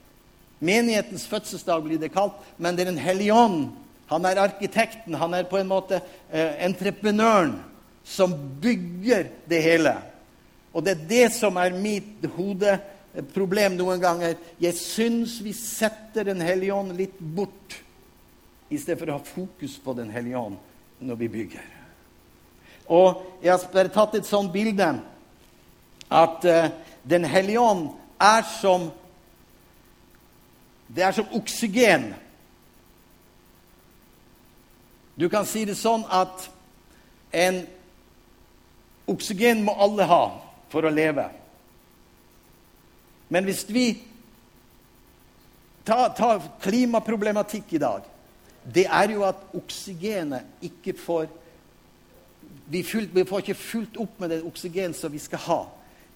Menighetens 0.59 1.27
fødselsdag 1.27 1.83
blir 1.83 1.99
det 1.99 2.13
kalt, 2.13 2.35
men 2.57 2.75
det 2.75 2.85
er 2.85 2.91
Den 2.91 3.01
hellige 3.01 3.33
ånd. 3.33 3.71
Han 4.07 4.25
er 4.25 4.41
arkitekten. 4.41 5.13
Han 5.13 5.33
er 5.33 5.43
på 5.43 5.57
en 5.57 5.67
måte 5.67 6.01
eh, 6.31 6.65
entreprenøren 6.65 7.59
som 8.03 8.33
bygger 8.61 9.29
det 9.47 9.61
hele. 9.61 9.95
Og 10.73 10.83
det 10.83 10.91
er 10.91 11.07
det 11.09 11.33
som 11.33 11.57
er 11.57 11.71
mitt 11.71 12.25
hodeproblem 12.35 13.77
noen 13.77 14.01
ganger. 14.01 14.35
Jeg 14.59 14.75
syns 14.75 15.39
vi 15.41 15.53
setter 15.53 16.23
Den 16.23 16.41
hellige 16.41 16.73
ånd 16.73 16.95
litt 16.97 17.19
bort 17.19 17.81
i 18.69 18.77
stedet 18.77 18.99
for 18.99 19.09
å 19.09 19.17
ha 19.19 19.23
fokus 19.23 19.79
på 19.79 19.93
Den 19.93 20.09
hellige 20.09 20.37
ånd 20.37 20.59
når 20.99 21.15
vi 21.15 21.27
bygger. 21.27 21.74
Og 22.87 23.23
jeg 23.41 23.51
har 23.51 23.67
bare 23.73 23.93
tatt 23.93 24.15
et 24.15 24.27
sånt 24.27 24.53
bilde 24.53 24.89
at 26.11 26.45
uh, 26.45 26.67
Den 27.05 27.25
hellige 27.25 27.61
ånd 27.61 27.89
er 28.21 28.41
som 28.61 28.91
Det 30.87 31.03
er 31.03 31.11
som 31.11 31.27
oksygen. 31.33 32.13
Du 35.15 35.29
kan 35.29 35.45
si 35.45 35.65
det 35.65 35.77
sånn 35.77 36.03
at 36.09 36.49
en 37.33 37.63
oksygen 39.07 39.63
må 39.65 39.73
alle 39.81 40.05
ha 40.05 40.23
for 40.69 40.85
å 40.85 40.93
leve. 40.93 41.25
Men 43.29 43.47
hvis 43.47 43.63
vi 43.69 43.85
tar 45.85 46.13
ta 46.17 46.35
klimaproblematikk 46.61 47.73
i 47.73 47.81
dag 47.81 48.05
det 48.73 48.87
er 48.89 49.11
jo 49.13 49.23
at 49.25 49.41
oksygenet 49.53 50.65
ikke 50.65 50.95
får 50.97 51.27
vi, 52.69 52.83
fylt, 52.83 53.13
vi, 53.13 53.25
får 53.25 53.43
ikke 53.43 53.57
fulgt 53.59 53.97
opp 54.01 54.19
med 54.21 54.33
det 54.33 54.43
oksygen 54.47 54.93
som 54.97 55.13
vi 55.13 55.21
skal 55.21 55.41
ha. 55.45 55.59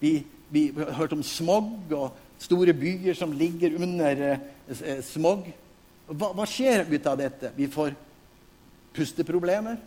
Vi, 0.00 0.12
vi, 0.50 0.68
har 0.76 0.96
hørt 0.98 1.14
om 1.14 1.22
smog 1.22 1.92
og 1.94 2.16
store 2.40 2.74
byer 2.74 3.14
som 3.18 3.34
ligger 3.36 3.76
under 3.78 4.24
eh, 4.26 4.46
eh 4.80 5.02
smog. 5.04 5.46
Hva, 6.10 6.32
hva, 6.34 6.46
skjer 6.48 6.86
ut 6.90 7.06
av 7.06 7.20
dette? 7.20 7.52
Vi 7.56 7.68
får 7.70 7.94
pusteproblemer. 8.96 9.78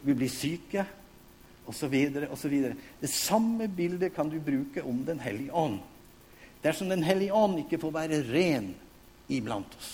Vi 0.00 0.14
blir 0.14 0.30
syke, 0.30 0.86
osv. 1.68 1.94
osv. 2.30 2.54
Det 3.00 3.10
samme 3.10 3.68
bildet 3.68 4.14
kan 4.14 4.30
du 4.30 4.38
bruke 4.40 4.82
om 4.82 5.04
Den 5.04 5.20
hellige 5.20 5.52
ånd. 5.52 5.80
Dersom 6.62 6.88
Den 6.88 7.02
hellige 7.02 7.32
ånd 7.32 7.58
ikke 7.58 7.78
får 7.78 7.94
være 7.94 8.22
ren 8.32 8.74
iblant 9.28 9.74
oss, 9.78 9.90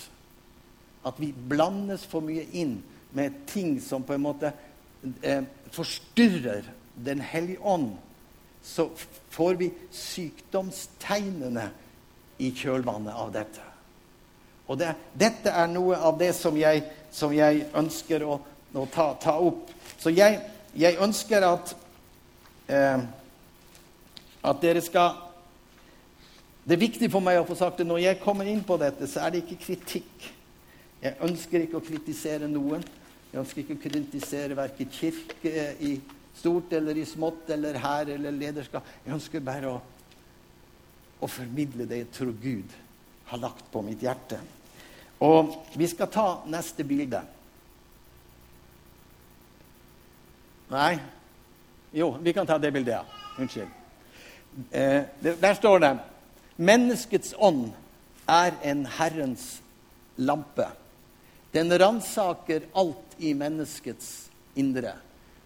at 1.05 1.19
vi 1.19 1.33
blandes 1.35 2.07
for 2.07 2.25
mye 2.25 2.47
inn 2.55 2.79
med 3.15 3.43
ting 3.51 3.81
som 3.83 4.05
på 4.07 4.15
en 4.15 4.23
måte 4.23 4.53
eh, 5.23 5.43
forstyrrer 5.75 6.73
Den 6.95 7.19
hellige 7.21 7.59
ånd, 7.59 7.97
så 8.63 8.87
får 9.35 9.55
vi 9.59 9.67
sykdomstegnene 9.91 11.65
i 12.39 12.53
kjølvannet 12.55 13.17
av 13.19 13.33
dette. 13.35 13.65
Og 14.71 14.79
det, 14.79 14.93
dette 15.19 15.51
er 15.51 15.69
noe 15.73 15.99
av 15.99 16.17
det 16.21 16.31
som 16.39 16.57
jeg, 16.57 16.85
som 17.13 17.35
jeg 17.35 17.67
ønsker 17.77 18.25
å, 18.25 18.39
å 18.73 18.87
ta, 18.95 19.11
ta, 19.21 19.35
opp. 19.43 19.75
Så 19.99 20.15
jeg, 20.15 20.39
jeg 20.79 21.01
ønsker 21.03 21.45
at, 21.51 21.75
eh, 22.71 23.05
at 24.43 24.63
dere 24.63 24.83
skal 24.85 25.21
Det 26.65 26.79
er 26.79 26.81
viktig 26.81 27.11
for 27.13 27.21
meg 27.21 27.37
å 27.37 27.45
få 27.45 27.59
sagt 27.59 27.83
det 27.83 27.85
når 27.85 27.99
jeg 28.01 28.23
kommer 28.23 28.49
inn 28.49 28.63
på 28.65 28.79
dette, 28.81 29.05
så 29.05 29.21
er 29.21 29.35
det 29.35 29.43
ikke 29.43 29.59
kritikk. 29.67 30.31
Jeg 31.03 31.19
ønsker 31.27 31.61
ikke 31.61 31.77
å 31.77 31.85
kritisere 31.85 32.49
noen. 32.49 32.81
Jeg 33.35 33.41
ønsker 33.43 33.65
ikke 33.65 33.75
å 33.75 33.83
kritisere 33.83 34.55
verken 34.55 34.91
kirke 34.95 35.63
i 35.83 35.97
stort 36.39 36.71
eller 36.79 36.95
i 36.95 37.07
smått 37.09 37.49
eller 37.51 37.81
her 37.83 38.13
eller 38.15 38.31
lederskap. 38.31 38.87
Jeg 39.03 39.17
ønsker 39.17 39.43
bare 39.43 39.73
å, 39.73 39.81
å 41.19 41.27
formidle 41.27 41.83
det 41.91 41.99
jeg 41.99 42.13
tror 42.15 42.31
Gud 42.39 42.77
har 43.33 43.41
lagt 43.43 43.65
på 43.73 43.83
mitt 43.83 44.05
hjerte. 44.07 44.39
Og 45.27 45.51
vi 45.75 45.89
skal 45.91 46.13
ta 46.15 46.27
neste 46.47 46.87
bilde. 46.87 47.25
Nei 50.71 50.95
Jo, 51.95 52.13
vi 52.23 52.37
kan 52.39 52.47
ta 52.47 52.61
det 52.63 52.71
bildet, 52.75 53.01
ja. 53.01 53.27
Unnskyld. 53.43 53.75
Eh, 54.71 55.03
der 55.43 55.55
står 55.59 55.79
det 55.83 55.93
'Menneskets 56.57 57.35
ånd 57.39 57.73
er 58.29 58.55
en 58.63 58.87
Herrens 58.87 59.61
lampe'. 60.19 60.84
Den 61.55 61.71
ransaker 61.79 62.65
alt 62.75 63.19
i 63.19 63.31
menneskets 63.35 64.31
indre. 64.59 64.97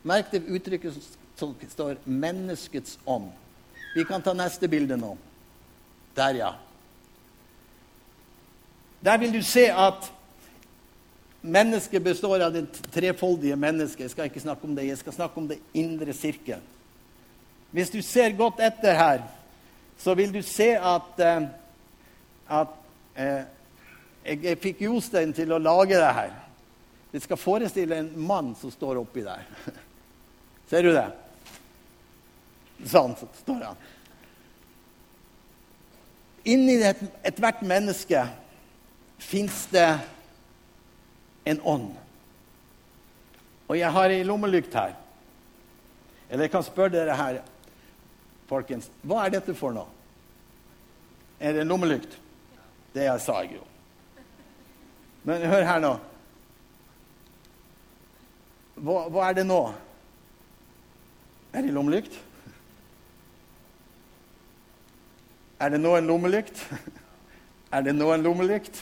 Merk 0.02 0.30
det 0.32 0.46
uttrykket 0.48 0.94
som 1.36 1.54
står 1.68 1.96
'menneskets 2.04 2.98
ånd'. 3.04 3.32
Vi 3.94 4.04
kan 4.04 4.22
ta 4.22 4.32
neste 4.32 4.68
bilde 4.68 4.96
nå. 4.96 5.16
Der, 6.16 6.34
ja. 6.34 6.54
Der 9.00 9.18
vil 9.18 9.32
du 9.32 9.42
se 9.42 9.72
at 9.72 10.12
mennesket 11.40 12.02
består 12.02 12.40
av 12.40 12.52
det 12.52 12.66
trefoldige 12.92 13.56
mennesket. 13.56 14.00
Jeg 14.00 14.10
skal 14.10 14.24
ikke 14.24 14.40
snakke 14.40 14.64
om 14.64 14.74
det, 14.76 14.86
jeg 14.86 14.98
skal 14.98 15.12
snakke 15.12 15.38
om 15.38 15.48
det 15.48 15.58
indre 15.74 16.12
sirkel. 16.12 16.60
Hvis 17.70 17.90
du 17.90 18.02
ser 18.02 18.36
godt 18.36 18.60
etter 18.60 18.94
her, 18.96 19.22
så 19.98 20.14
vil 20.14 20.32
du 20.34 20.42
se 20.42 20.70
at, 20.78 21.20
eh, 21.20 21.48
at 22.48 22.68
eh, 23.16 23.44
jeg, 24.28 24.42
jeg, 24.44 24.58
fikk 24.60 24.82
Jostein 24.84 25.32
til 25.36 25.52
å 25.54 25.60
lage 25.62 25.96
det 25.96 26.12
her. 26.20 26.34
Det 27.12 27.22
skal 27.24 27.40
forestille 27.40 28.02
en 28.02 28.10
mann 28.28 28.52
som 28.58 28.72
står 28.72 29.00
oppi 29.00 29.24
der. 29.24 29.46
Ser 30.68 30.84
du 30.84 30.92
det? 30.92 31.06
Sånn 32.88 33.16
står 33.40 33.64
han. 33.70 33.80
Inni 36.48 36.76
ethvert 37.26 37.64
menneske 37.66 38.22
fins 39.18 39.64
det 39.72 39.88
en 41.48 41.60
ånd. 41.64 41.90
Og 43.68 43.76
jeg 43.76 43.92
har 43.92 44.14
ei 44.14 44.24
lommelykt 44.24 44.76
her. 44.78 44.94
Eller 46.28 46.46
jeg 46.46 46.54
kan 46.54 46.64
spørre 46.64 46.92
dere 46.94 47.16
her, 47.16 47.40
folkens, 48.48 48.88
hva 49.04 49.24
er 49.24 49.34
dette 49.36 49.56
for 49.56 49.74
noe? 49.76 49.88
Er 51.40 51.54
det 51.54 51.64
en 51.64 51.72
lommelykt? 51.72 52.16
Det 52.94 53.04
jeg 53.04 53.24
sa 53.24 53.40
jeg 53.44 53.58
jo. 53.58 53.67
Men 55.28 55.42
hør 55.44 55.64
her 55.68 55.80
nå. 55.84 55.90
Hva, 58.78 59.00
hva 59.12 59.26
er 59.28 59.34
det 59.36 59.44
nå? 59.44 59.58
Er 61.52 61.66
det 61.66 61.74
lommelykt? 61.76 62.14
Er 65.60 65.74
det 65.74 65.80
nå 65.82 65.92
en 65.98 66.08
lommelykt? 66.08 66.62
Er 67.76 67.84
det 67.84 67.92
nå 67.92 68.08
en 68.14 68.24
lommelykt? 68.24 68.80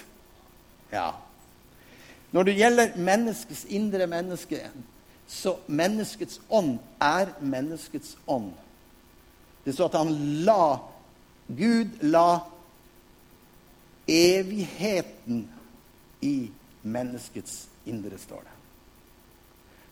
Ja. 0.92 1.08
Når 2.30 2.46
det 2.46 2.54
gjelder 2.60 2.94
menneskets 2.94 3.64
indre 3.74 4.06
menneske, 4.06 4.60
så 5.26 5.56
menneskets 5.66 6.38
ånd 6.46 6.76
er 7.02 7.32
menneskets 7.40 8.14
ånd. 8.30 8.52
Det 9.66 9.74
står 9.74 9.90
at 9.90 9.98
han 10.04 10.14
la 10.46 10.76
Gud 11.50 11.98
la 12.06 12.28
evigheten 14.06 15.48
i 16.26 16.36
menneskets 16.86 17.64
indre, 17.86 18.18
står 18.18 18.42
det. 18.42 18.56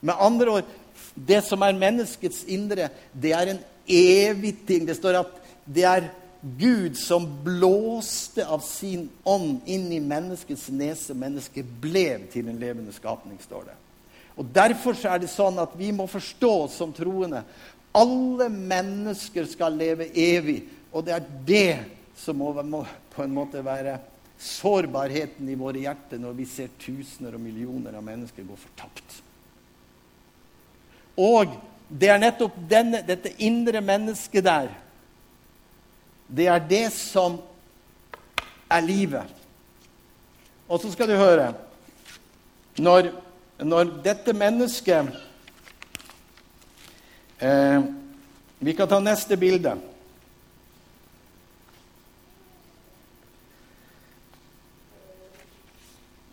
Med 0.05 0.21
andre 0.21 0.59
ord, 0.59 0.75
det 1.15 1.41
som 1.47 1.63
er 1.65 1.79
menneskets 1.79 2.43
indre, 2.51 2.91
det 3.13 3.33
er 3.33 3.55
en 3.55 3.63
evig 3.89 4.57
ting. 4.67 4.85
Det 4.87 4.99
står 4.99 5.23
at 5.23 5.41
det 5.65 5.87
er 5.89 6.11
Gud 6.59 6.99
som 7.01 7.25
blåste 7.45 8.45
av 8.45 8.61
sin 8.67 9.07
ånd 9.25 9.65
inn 9.65 9.89
i 9.97 10.03
menneskets 10.03 10.69
nese. 10.69 11.17
Mennesket 11.17 11.71
ble 11.81 12.27
til 12.35 12.51
en 12.53 12.61
levende 12.61 12.93
skapning, 12.93 13.39
står 13.41 13.71
det. 13.71 13.79
Og 14.35 14.51
Derfor 14.53 14.99
er 15.09 15.23
det 15.23 15.31
sånn 15.33 15.61
at 15.63 15.73
vi 15.79 15.93
må 15.95 16.09
forstå 16.11 16.55
som 16.75 16.93
troende 16.93 17.45
alle 17.95 18.49
mennesker 18.51 19.47
skal 19.47 19.77
leve 19.79 20.09
evig. 20.19 20.65
Og 20.93 21.07
det 21.07 21.15
er 21.15 21.29
det 21.47 21.75
som 22.19 22.39
må, 22.39 22.51
må 22.63 22.83
på 23.15 23.23
en 23.23 23.35
måte 23.35 23.63
være 23.65 23.97
sårbarheten 24.45 25.49
i 25.49 25.57
våre 25.57 25.81
hjerter 25.81 26.21
når 26.21 26.35
vi 26.37 26.47
ser 26.49 26.73
tusener 26.81 27.37
og 27.37 27.41
millioner 27.41 27.97
av 27.97 28.05
mennesker 28.05 28.45
gå 28.45 28.57
fortapt. 28.61 29.21
Og 31.17 31.55
det 31.89 32.11
er 32.11 32.21
nettopp 32.21 32.57
denne, 32.69 33.01
dette 33.07 33.33
indre 33.45 33.81
mennesket 33.85 34.45
der 34.45 34.73
Det 36.27 36.47
er 36.49 36.61
det 36.69 36.87
som 36.93 37.37
er 38.73 38.81
livet. 38.83 39.29
Og 40.69 40.81
så 40.81 40.91
skal 40.93 41.09
du 41.09 41.17
høre 41.21 41.53
Når, 42.81 43.13
når 43.61 43.93
dette 44.03 44.33
mennesket 44.33 45.13
eh, 47.39 47.81
Vi 48.59 48.75
kan 48.75 48.89
ta 48.89 49.01
neste 49.01 49.37
bilde. 49.37 49.77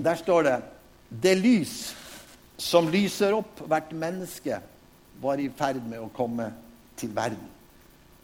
Der 0.03 0.15
står 0.19 0.43
det 0.47 0.59
det 1.11 1.35
lys 1.39 1.75
som 2.61 2.87
lyser 2.91 3.35
opp 3.35 3.63
hvert 3.67 3.91
menneske, 3.97 4.61
var 5.21 5.41
i 5.41 5.49
ferd 5.53 5.81
med 5.85 6.01
å 6.01 6.11
komme 6.13 6.47
til 6.97 7.11
verden. 7.13 7.49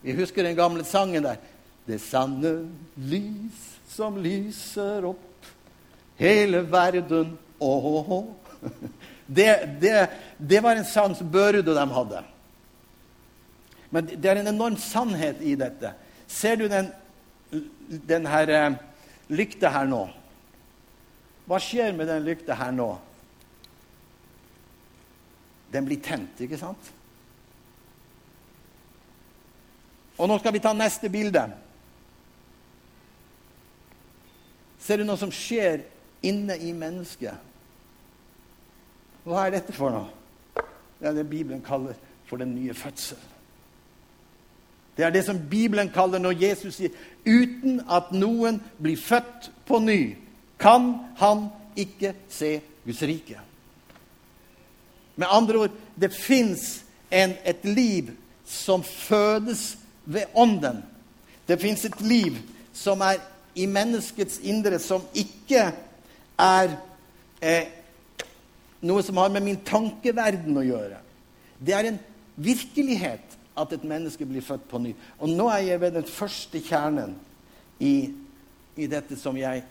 Vi 0.01 0.15
husker 0.17 0.45
den 0.45 0.57
gamle 0.57 0.85
sangen 0.87 1.25
der. 1.25 1.39
Det 1.87 1.99
sanne 2.03 2.53
lys 2.95 3.59
som 3.91 4.17
lyser 4.21 5.05
opp 5.09 5.49
hele 6.19 6.63
verden. 6.71 7.37
Åh. 7.59 8.13
Det, 9.27 9.79
det, 9.81 10.09
det 10.39 10.61
var 10.63 10.77
en 10.79 10.85
sang 10.87 11.11
som 11.11 11.27
Børud 11.27 11.67
og 11.67 11.75
dem 11.75 11.89
hadde. 11.91 12.21
Men 13.91 14.07
det 14.07 14.29
er 14.31 14.39
en 14.39 14.53
enorm 14.53 14.77
sannhet 14.79 15.41
i 15.43 15.57
dette. 15.59 15.91
Ser 16.31 16.55
du 16.55 16.69
den, 16.71 16.87
den 18.07 18.23
eh, 18.23 18.77
lykta 19.27 19.73
her 19.75 19.89
nå? 19.91 20.05
Hva 21.47 21.59
skjer 21.63 21.95
med 21.95 22.09
den 22.09 22.25
lykta 22.27 22.57
her 22.59 22.73
nå? 22.75 22.89
Den 25.71 25.87
blir 25.87 26.01
tent, 26.03 26.41
ikke 26.43 26.59
sant? 26.59 26.91
Og 30.17 30.27
nå 30.27 30.37
skal 30.41 30.55
vi 30.55 30.63
ta 30.63 30.73
neste 30.75 31.11
bilde. 31.13 31.43
Ser 34.81 34.99
du 34.99 35.07
noe 35.07 35.19
som 35.19 35.31
skjer 35.33 35.83
inne 36.25 36.57
i 36.63 36.73
mennesket? 36.75 37.45
Hva 39.27 39.45
er 39.45 39.57
dette 39.57 39.75
for 39.75 39.93
noe? 39.93 40.13
Det 40.97 41.09
er 41.09 41.17
det 41.19 41.27
Bibelen 41.29 41.61
kaller 41.63 41.95
for 42.27 42.41
den 42.41 42.55
nye 42.55 42.73
fødsel. 42.75 43.19
Det 44.97 45.05
er 45.05 45.11
det 45.13 45.23
som 45.27 45.39
Bibelen 45.49 45.91
kaller 45.93 46.19
når 46.19 46.41
Jesus 46.41 46.75
sier 46.75 46.89
'uten 47.25 47.83
at 47.89 48.11
noen 48.11 48.61
blir 48.81 48.97
født 48.97 49.51
på 49.65 49.79
ny' 49.79 50.26
kan 50.57 50.93
han 51.17 51.47
ikke 51.77 52.13
se 52.29 52.57
Guds 52.85 53.01
rike. 53.01 53.39
Med 55.15 55.27
andre 55.29 55.65
ord 55.65 55.77
det 55.95 56.13
fins 56.13 56.83
et 57.11 57.65
liv 57.65 58.11
som 58.45 58.83
fødes 58.83 59.77
ved 60.05 60.29
Ånden. 60.35 60.83
Det 61.47 61.59
fins 61.61 61.85
et 61.85 62.01
liv 62.01 62.37
som 62.73 63.01
er 63.01 63.21
i 63.55 63.65
menneskets 63.65 64.39
indre, 64.43 64.79
som 64.79 65.01
ikke 65.17 65.71
er 66.37 66.75
eh, 67.41 67.69
noe 68.85 69.03
som 69.03 69.17
har 69.17 69.31
med 69.33 69.45
min 69.47 69.63
tankeverden 69.65 70.59
å 70.59 70.65
gjøre. 70.65 70.99
Det 71.57 71.73
er 71.73 71.89
en 71.89 71.99
virkelighet 72.35 73.37
at 73.57 73.73
et 73.73 73.87
menneske 73.87 74.27
blir 74.29 74.45
født 74.45 74.67
på 74.69 74.81
ny. 74.83 74.93
Og 75.19 75.31
nå 75.31 75.47
er 75.49 75.63
jeg 75.71 75.81
ved 75.81 75.95
den 75.97 76.05
første 76.05 76.61
kjernen 76.61 77.15
i, 77.81 78.11
i 78.77 78.89
dette 78.91 79.17
som 79.17 79.37
jeg 79.39 79.63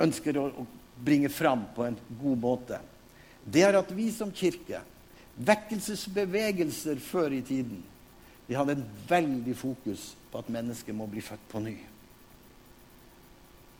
ønsker 0.00 0.38
å, 0.40 0.50
bringe 1.00 1.30
fram 1.32 1.62
på 1.72 1.86
en 1.86 1.94
god 2.20 2.40
måte, 2.42 2.78
det 3.48 3.62
er 3.64 3.78
at 3.78 3.88
vi 3.96 4.10
som 4.12 4.32
kirke 4.36 4.82
Vekkelsesbevegelser 5.40 6.98
før 7.00 7.32
i 7.32 7.40
tiden 7.40 7.78
de 8.50 8.56
hadde 8.58 8.74
en 8.76 8.82
veldig 9.08 9.54
fokus 9.56 10.10
på 10.28 10.42
at 10.42 10.50
mennesket 10.52 10.96
må 10.98 11.06
bli 11.08 11.22
født 11.24 11.46
på 11.48 11.62
ny. 11.62 11.76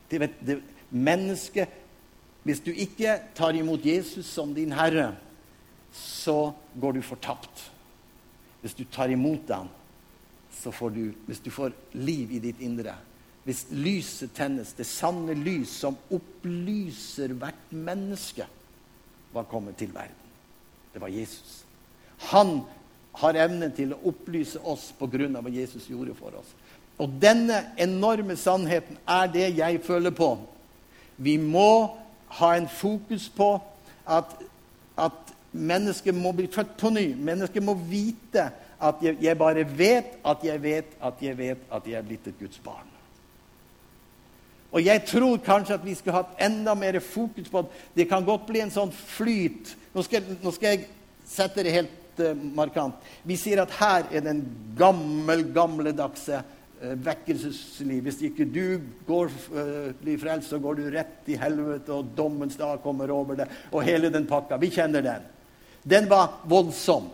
Det, 0.09 0.19
vet, 0.23 0.37
det, 0.47 0.61
mennesket, 0.89 1.77
Hvis 2.41 2.63
du 2.65 2.71
ikke 2.71 3.19
tar 3.37 3.53
imot 3.53 3.83
Jesus 3.85 4.25
som 4.25 4.55
din 4.55 4.71
herre, 4.73 5.11
så 5.93 6.53
går 6.73 6.95
du 6.97 7.01
fortapt. 7.05 7.67
Hvis 8.63 8.73
du 8.73 8.81
tar 8.89 9.11
imot 9.13 9.51
ham, 9.53 9.69
så 10.55 10.71
får 10.71 10.89
du 10.89 11.03
Hvis 11.27 11.43
du 11.43 11.51
får 11.51 11.75
liv 11.93 12.31
i 12.31 12.39
ditt 12.39 12.61
indre, 12.61 12.95
hvis 13.43 13.65
lyset 13.73 14.35
tennes, 14.37 14.73
det 14.77 14.85
sanne 14.85 15.33
lys 15.33 15.73
som 15.81 15.97
opplyser 16.13 17.33
hvert 17.41 17.73
menneske, 17.73 18.45
var 19.33 19.47
kommet 19.49 19.79
til 19.79 19.93
verden. 19.95 20.17
Det 20.93 21.01
var 21.01 21.09
Jesus. 21.13 21.63
Han 22.29 22.61
har 23.17 23.39
evnen 23.39 23.71
til 23.75 23.95
å 23.95 24.01
opplyse 24.11 24.59
oss 24.67 24.91
på 24.97 25.07
grunn 25.11 25.35
av 25.39 25.45
hva 25.45 25.53
Jesus 25.53 25.87
gjorde 25.89 26.15
for 26.19 26.35
oss. 26.37 26.51
Og 27.01 27.15
denne 27.21 27.63
enorme 27.81 28.35
sannheten 28.37 28.99
er 29.09 29.31
det 29.31 29.47
jeg 29.57 29.81
føler 29.85 30.13
på. 30.13 30.35
Vi 31.17 31.37
må 31.41 31.95
ha 32.37 32.53
en 32.55 32.69
fokus 32.69 33.27
på 33.33 33.55
at, 34.05 34.35
at 34.99 35.33
mennesket 35.51 36.15
må 36.15 36.35
bli 36.35 36.47
født 36.51 36.77
på 36.77 36.91
ny. 36.93 37.07
Mennesket 37.15 37.63
må 37.63 37.73
vite 37.73 38.51
at 38.81 39.01
jeg, 39.01 39.17
jeg 39.21 39.37
bare 39.37 39.65
vet 39.65 40.17
at 40.25 40.45
jeg 40.45 40.61
vet 40.61 40.95
at 41.01 41.21
jeg 41.21 41.37
vet 41.37 41.67
at 41.71 41.87
jeg 41.87 41.99
er 41.99 42.07
blitt 42.07 42.29
et 42.29 42.39
Guds 42.39 42.61
barn. 42.63 42.90
Og 44.71 44.85
jeg 44.85 45.03
tror 45.07 45.41
kanskje 45.43 45.75
at 45.75 45.83
vi 45.83 45.95
skulle 45.97 46.21
hatt 46.21 46.39
enda 46.39 46.73
mer 46.79 46.99
fokus 47.03 47.49
på 47.51 47.63
at 47.63 47.73
det 47.97 48.07
kan 48.07 48.25
godt 48.25 48.47
bli 48.47 48.61
en 48.63 48.71
sånn 48.71 48.91
flyt. 48.91 49.73
Nå 49.91 50.03
skal, 50.07 50.29
nå 50.39 50.53
skal 50.55 50.75
jeg 50.77 50.85
sette 51.27 51.65
det 51.65 51.75
helt 51.75 52.21
uh, 52.23 52.31
markant. 52.55 52.95
Vi 53.27 53.35
sier 53.39 53.63
at 53.63 53.73
her 53.81 54.07
er 54.07 54.23
den 54.23 54.45
gammel, 54.79 55.43
gamledagse 55.51 56.39
uh, 56.39 56.93
vekkelsesliv. 57.03 57.99
Hvis 58.07 58.21
ikke 58.29 58.47
du 58.47 58.79
går, 59.09 59.33
uh, 59.51 59.91
blir 59.99 60.21
frelst, 60.21 60.53
så 60.53 60.61
går 60.63 60.79
du 60.79 60.87
rett 60.95 61.27
i 61.27 61.39
helvete, 61.39 61.91
og 61.91 62.15
dommens 62.15 62.55
dag 62.59 62.79
kommer 62.83 63.11
over 63.11 63.41
deg, 63.43 63.51
og 63.73 63.83
hele 63.83 64.11
den 64.13 64.29
pakka. 64.29 64.59
Vi 64.61 64.71
kjenner 64.71 65.03
den. 65.03 65.27
Den 65.83 66.07
var 66.07 66.39
voldsom. 66.47 67.11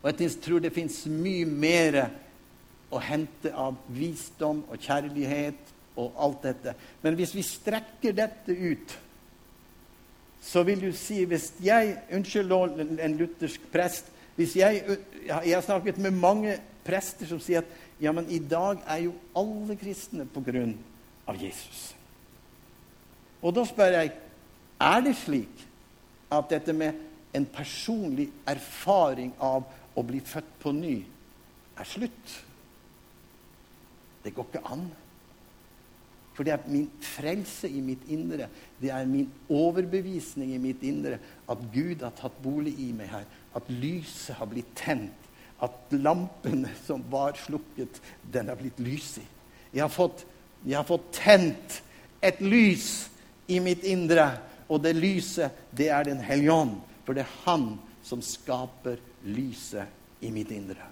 Og 0.00 0.14
jeg 0.14 0.30
tror 0.40 0.62
det 0.62 0.72
fins 0.72 1.02
mye 1.10 1.44
mer 1.44 2.04
å 2.90 3.02
hente 3.02 3.50
av 3.50 3.74
visdom 3.92 4.62
og 4.70 4.78
kjærlighet 4.80 5.74
og 6.00 6.18
alt 6.18 6.42
dette. 6.48 6.74
Men 7.02 7.16
hvis 7.18 7.34
vi 7.36 7.44
strekker 7.46 8.16
dette 8.16 8.56
ut, 8.56 8.96
så 10.40 10.62
vil 10.64 10.80
du 10.80 10.92
si 10.96 11.24
Hvis 11.28 11.52
jeg 11.60 11.98
Unnskyld 12.16 12.52
en 13.00 13.16
luthersk 13.16 13.60
prest. 13.72 14.06
hvis 14.36 14.56
Jeg 14.56 14.98
jeg 15.26 15.54
har 15.54 15.60
snakket 15.60 15.98
med 15.98 16.10
mange 16.10 16.58
prester 16.84 17.26
som 17.26 17.40
sier 17.40 17.60
at 17.60 18.00
ja, 18.00 18.12
men 18.12 18.28
i 18.32 18.38
dag 18.38 18.80
er 18.88 19.04
jo 19.04 19.12
alle 19.36 19.76
kristne 19.76 20.24
på 20.24 20.40
grunn 20.40 20.72
av 21.28 21.36
Jesus. 21.36 21.90
Og 23.42 23.54
da 23.54 23.64
spør 23.68 23.98
jeg 23.98 24.12
er 24.80 25.04
det 25.04 25.16
slik 25.20 25.66
at 26.32 26.48
dette 26.50 26.72
med 26.72 26.96
en 27.36 27.46
personlig 27.46 28.30
erfaring 28.48 29.34
av 29.38 29.68
å 29.94 30.04
bli 30.06 30.22
født 30.24 30.54
på 30.62 30.72
ny 30.72 30.96
er 31.80 31.88
slutt? 31.88 32.36
Det 34.24 34.32
går 34.36 34.48
ikke 34.48 34.66
an. 34.72 34.88
For 36.40 36.48
det 36.48 36.54
er 36.54 36.70
min 36.72 36.86
frelse 37.04 37.68
i 37.68 37.82
mitt 37.84 38.06
indre. 38.08 38.46
Det 38.80 38.88
er 38.88 39.04
min 39.04 39.26
overbevisning 39.52 40.54
i 40.54 40.60
mitt 40.62 40.80
indre 40.88 41.18
at 41.52 41.64
Gud 41.74 42.00
har 42.00 42.14
tatt 42.16 42.38
bolig 42.40 42.72
i 42.80 42.86
meg 42.96 43.10
her. 43.12 43.26
At 43.52 43.68
lyset 43.68 44.38
har 44.38 44.48
blitt 44.48 44.70
tent. 44.72 45.26
At 45.60 45.92
lampen 45.92 46.62
som 46.86 47.02
var 47.12 47.36
slukket, 47.36 48.00
den 48.24 48.48
har 48.48 48.56
blitt 48.56 48.80
lys 48.80 49.18
i. 49.20 49.26
Jeg 49.74 49.82
har 49.84 49.92
fått, 49.92 50.22
jeg 50.64 50.78
har 50.78 50.88
fått 50.88 51.10
tent 51.18 51.76
et 52.24 52.40
lys 52.40 52.88
i 53.52 53.60
mitt 53.60 53.84
indre. 53.84 54.30
Og 54.72 54.80
det 54.80 54.94
lyset, 54.96 55.52
det 55.76 55.90
er 55.92 56.08
Den 56.08 56.24
hellige 56.24 56.56
ånd. 56.56 56.80
For 57.04 57.12
det 57.12 57.26
er 57.26 57.36
Han 57.44 57.74
som 58.00 58.24
skaper 58.24 58.96
lyset 59.28 60.24
i 60.24 60.32
mitt 60.32 60.56
indre. 60.56 60.88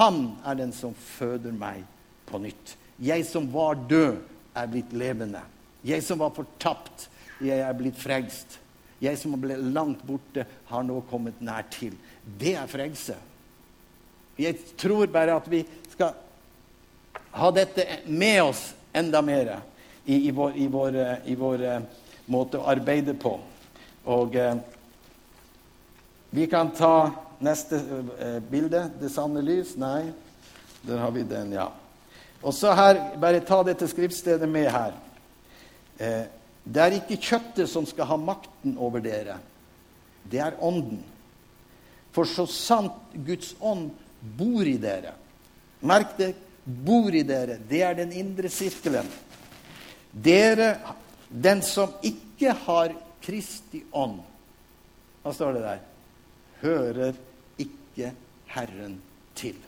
Han 0.00 0.38
er 0.40 0.56
den 0.64 0.72
som 0.72 0.96
føder 0.96 1.52
meg 1.52 1.84
på 2.24 2.40
nytt. 2.40 2.78
Jeg 2.96 3.28
som 3.28 3.52
var 3.52 3.76
død, 3.76 4.37
er 4.58 4.70
blitt 4.70 4.92
levende. 4.96 5.42
Jeg 5.86 6.02
som 6.04 6.20
var 6.22 6.34
fortapt, 6.36 7.08
jeg 7.44 7.62
er 7.62 7.76
blitt 7.78 7.98
frelst. 7.98 8.58
Jeg 9.00 9.18
som 9.20 9.36
ble 9.38 9.56
langt 9.70 10.02
borte, 10.06 10.44
har 10.70 10.82
nå 10.86 11.00
kommet 11.10 11.38
nær 11.44 11.68
til. 11.70 11.94
Det 12.24 12.56
er 12.58 12.70
frelse. 12.70 13.14
Jeg 14.38 14.58
tror 14.78 15.06
bare 15.10 15.36
at 15.38 15.46
vi 15.50 15.62
skal 15.90 16.16
ha 17.38 17.50
dette 17.54 17.84
med 18.06 18.42
oss 18.42 18.68
enda 18.96 19.22
mer 19.22 19.54
i, 20.04 20.28
i, 20.28 20.30
vår, 20.34 20.56
i, 20.56 20.66
vår, 20.72 20.98
i 21.30 21.38
vår, 21.38 21.64
uh, 21.64 22.04
måte 22.28 22.60
å 22.60 22.68
arbeide 22.68 23.14
på. 23.18 23.34
Og 24.08 24.36
eh, 24.36 24.56
vi 26.30 26.46
kan 26.48 26.70
ta 26.76 27.10
neste 27.44 27.80
eh, 28.18 28.38
bilde. 28.50 28.86
Det 29.00 29.10
sanne 29.12 29.42
lys. 29.44 29.74
Nei, 29.80 30.10
der 30.84 31.02
har 31.02 31.12
vi 31.16 31.24
den, 31.28 31.52
ja. 31.56 31.70
Og 32.42 32.54
så 32.54 32.72
her, 32.74 33.00
Bare 33.18 33.40
ta 33.40 33.62
dette 33.66 33.88
skriftstedet 33.90 34.48
med 34.48 34.70
her. 34.70 34.96
Eh, 35.98 36.24
det 36.68 36.82
er 36.82 36.98
ikke 36.98 37.16
kjøttet 37.16 37.70
som 37.70 37.86
skal 37.88 38.06
ha 38.10 38.18
makten 38.20 38.76
over 38.78 39.02
dere. 39.02 39.38
Det 40.28 40.40
er 40.42 40.58
Ånden. 40.60 41.00
For 42.12 42.28
så 42.28 42.46
sant 42.50 43.14
Guds 43.26 43.54
ånd 43.60 43.90
bor 44.38 44.66
i 44.66 44.78
dere 44.80 45.12
Merk 45.86 46.16
det 46.18 46.32
bor 46.64 47.14
i 47.14 47.22
dere. 47.22 47.58
Det 47.68 47.82
er 47.84 47.94
den 47.94 48.10
indre 48.12 48.50
sirkelen. 48.50 49.06
Dere, 50.10 50.72
den 51.28 51.62
som 51.62 51.92
ikke 52.02 52.54
har 52.64 52.94
Kristi 53.22 53.84
ånd 53.92 54.18
Hva 55.22 55.34
står 55.36 55.54
det 55.54 55.62
der? 55.64 55.80
Hører 56.62 57.18
ikke 57.62 58.12
Herren 58.50 58.98
til. 59.38 59.58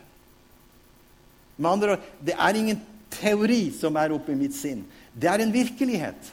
Med 1.61 1.71
andre 1.71 1.95
ord, 1.95 2.05
det 2.25 2.35
er 2.39 2.57
ingen 2.57 2.81
teori 3.13 3.67
som 3.77 3.99
er 4.01 4.15
oppe 4.17 4.33
i 4.33 4.39
mitt 4.39 4.57
sinn. 4.57 4.87
Det 5.13 5.29
er 5.29 5.45
en 5.45 5.53
virkelighet. 5.53 6.31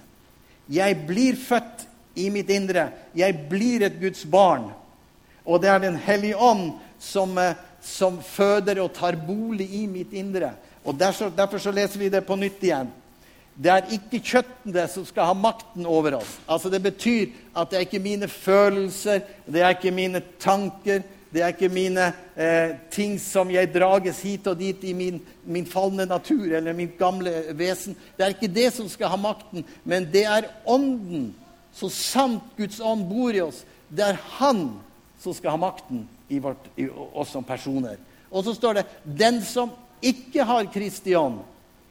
Jeg 0.72 1.00
blir 1.08 1.36
født 1.40 1.88
i 2.16 2.30
mitt 2.32 2.50
indre. 2.54 2.90
Jeg 3.16 3.36
blir 3.50 3.84
et 3.86 4.00
Guds 4.00 4.24
barn. 4.26 4.70
Og 5.46 5.62
det 5.62 5.70
er 5.70 5.80
Den 5.80 5.96
hellige 5.96 6.38
ånd 6.38 6.80
som, 7.00 7.38
eh, 7.38 7.56
som 7.82 8.22
føder 8.22 8.82
og 8.82 8.94
tar 8.94 9.16
bolig 9.16 9.68
i 9.74 9.86
mitt 9.88 10.14
indre. 10.14 10.52
Og 10.86 10.96
derfor, 11.00 11.30
derfor 11.30 11.58
så 11.58 11.72
leser 11.72 12.00
vi 12.00 12.10
det 12.10 12.26
på 12.26 12.36
nytt 12.36 12.64
igjen. 12.64 12.88
Det 13.58 13.72
er 13.72 13.92
ikke 13.92 14.22
kjøttene 14.22 14.88
som 14.88 15.06
skal 15.06 15.26
ha 15.26 15.34
makten 15.34 15.86
over 15.86 16.20
oss. 16.20 16.38
Altså 16.48 16.70
Det 16.70 16.84
betyr 16.84 17.34
at 17.56 17.70
det 17.70 17.78
er 17.78 17.86
ikke 17.88 18.00
mine 18.00 18.28
følelser, 18.28 19.22
det 19.46 19.62
er 19.62 19.70
ikke 19.70 19.92
mine 19.92 20.22
tanker, 20.40 21.02
det 21.38 21.44
er 21.46 21.54
ikke 21.54 21.70
mine 21.70 22.08
eh, 22.34 22.72
ting 22.90 23.12
som 23.22 23.52
jeg 23.54 23.70
drages 23.70 24.24
hit 24.26 24.48
og 24.50 24.58
dit 24.58 24.82
i 24.90 24.94
min, 24.98 25.20
min 25.46 25.68
falne 25.70 26.08
natur 26.10 26.48
eller 26.50 26.74
mitt 26.74 26.96
gamle 26.98 27.52
vesen. 27.54 27.94
Det 28.18 28.26
er 28.26 28.34
ikke 28.34 28.50
det 28.50 28.72
som 28.74 28.88
skal 28.90 29.12
ha 29.14 29.20
makten, 29.22 29.62
men 29.86 30.08
det 30.10 30.26
er 30.26 30.50
Ånden. 30.66 31.30
Så 31.78 31.92
sant 31.94 32.58
Guds 32.58 32.82
ånd 32.82 33.06
bor 33.06 33.38
i 33.38 33.44
oss, 33.46 33.62
det 33.94 34.08
er 34.08 34.18
Han 34.40 34.80
som 35.22 35.36
skal 35.38 35.54
ha 35.54 35.62
makten 35.62 36.08
i, 36.26 36.40
vårt, 36.42 36.72
i 36.74 36.90
oss 36.90 37.36
som 37.38 37.46
personer. 37.46 38.02
Og 38.34 38.42
så 38.44 38.58
står 38.58 38.74
det 38.74 38.86
'Den 39.06 39.42
som 39.46 39.70
ikke 40.02 40.44
har 40.44 40.74
Kristi 40.74 41.14
ånd, 41.16 41.38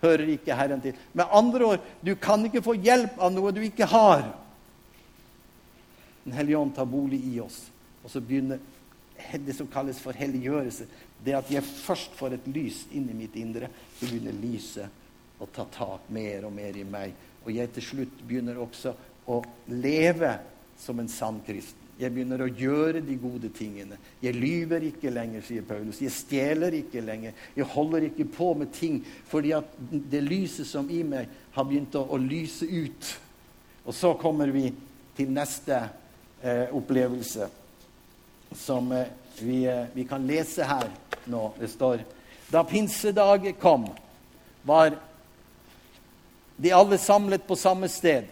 hører 0.02 0.26
ikke 0.34 0.58
Herren 0.58 0.82
til'. 0.82 0.98
Med 1.12 1.24
andre 1.30 1.64
ord, 1.64 1.80
du 2.02 2.14
kan 2.14 2.44
ikke 2.44 2.66
få 2.66 2.74
hjelp 2.74 3.14
av 3.18 3.32
noe 3.32 3.52
du 3.52 3.60
ikke 3.60 3.86
har. 3.86 4.26
Den 6.24 6.32
hellige 6.32 6.58
ånd 6.58 6.74
tar 6.74 6.84
bolig 6.84 7.22
i 7.22 7.40
oss, 7.40 7.70
og 8.02 8.10
så 8.10 8.20
begynner 8.20 8.58
det 9.46 9.56
som 9.56 9.68
kalles 9.70 10.00
for 10.02 10.16
helliggjørelse. 10.16 10.86
Det 11.24 11.34
at 11.36 11.50
jeg 11.50 11.64
først 11.64 12.16
får 12.18 12.36
et 12.36 12.50
lys 12.52 12.84
inn 12.96 13.08
i 13.10 13.16
mitt 13.16 13.36
indre, 13.40 13.70
begynner 14.00 14.36
lyset 14.42 15.40
å 15.40 15.48
ta 15.52 15.66
tak 15.72 16.10
mer 16.12 16.46
og 16.48 16.54
mer 16.56 16.76
i 16.76 16.84
meg. 16.86 17.16
Og 17.44 17.52
jeg 17.54 17.72
til 17.76 17.88
slutt 17.90 18.22
begynner 18.26 18.60
også 18.60 18.94
å 19.30 19.40
leve 19.72 20.36
som 20.78 21.00
en 21.00 21.10
sann 21.10 21.40
kristen. 21.46 21.82
Jeg 21.96 22.12
begynner 22.12 22.42
å 22.44 22.50
gjøre 22.52 23.00
de 23.00 23.14
gode 23.16 23.48
tingene. 23.56 23.96
Jeg 24.20 24.36
lyver 24.36 24.84
ikke 24.90 25.08
lenger, 25.08 25.40
sier 25.46 25.64
Paulus. 25.64 26.02
Jeg 26.04 26.12
stjeler 26.12 26.74
ikke 26.82 27.00
lenger. 27.00 27.32
Jeg 27.56 27.68
holder 27.72 28.10
ikke 28.10 28.26
på 28.36 28.50
med 28.60 28.74
ting 28.76 28.98
fordi 29.30 29.54
at 29.56 29.70
det 29.88 30.20
lyset 30.26 30.68
som 30.68 30.90
i 30.92 31.00
meg 31.08 31.30
har 31.54 31.64
begynt 31.64 31.96
å, 31.96 32.04
å 32.12 32.20
lyse 32.20 32.68
ut. 32.68 33.12
Og 33.88 33.96
så 33.96 34.12
kommer 34.20 34.52
vi 34.52 34.68
til 35.16 35.32
neste 35.32 35.78
eh, 36.42 36.68
opplevelse 36.76 37.48
som 38.56 38.92
eh, 38.92 39.06
vi, 39.38 39.64
eh, 39.64 39.84
vi, 39.92 40.04
kan 40.04 40.26
lese 40.26 40.64
her 40.64 40.90
nå. 41.24 41.52
Det 41.58 41.68
står 41.68 42.04
Da 42.48 42.64
pinsedag 42.64 43.54
kom, 43.60 43.88
var 44.62 44.94
de 46.56 46.72
alle 46.72 46.98
samlet 46.98 47.46
på 47.46 47.56
samme 47.56 47.88
sted. 47.88 48.24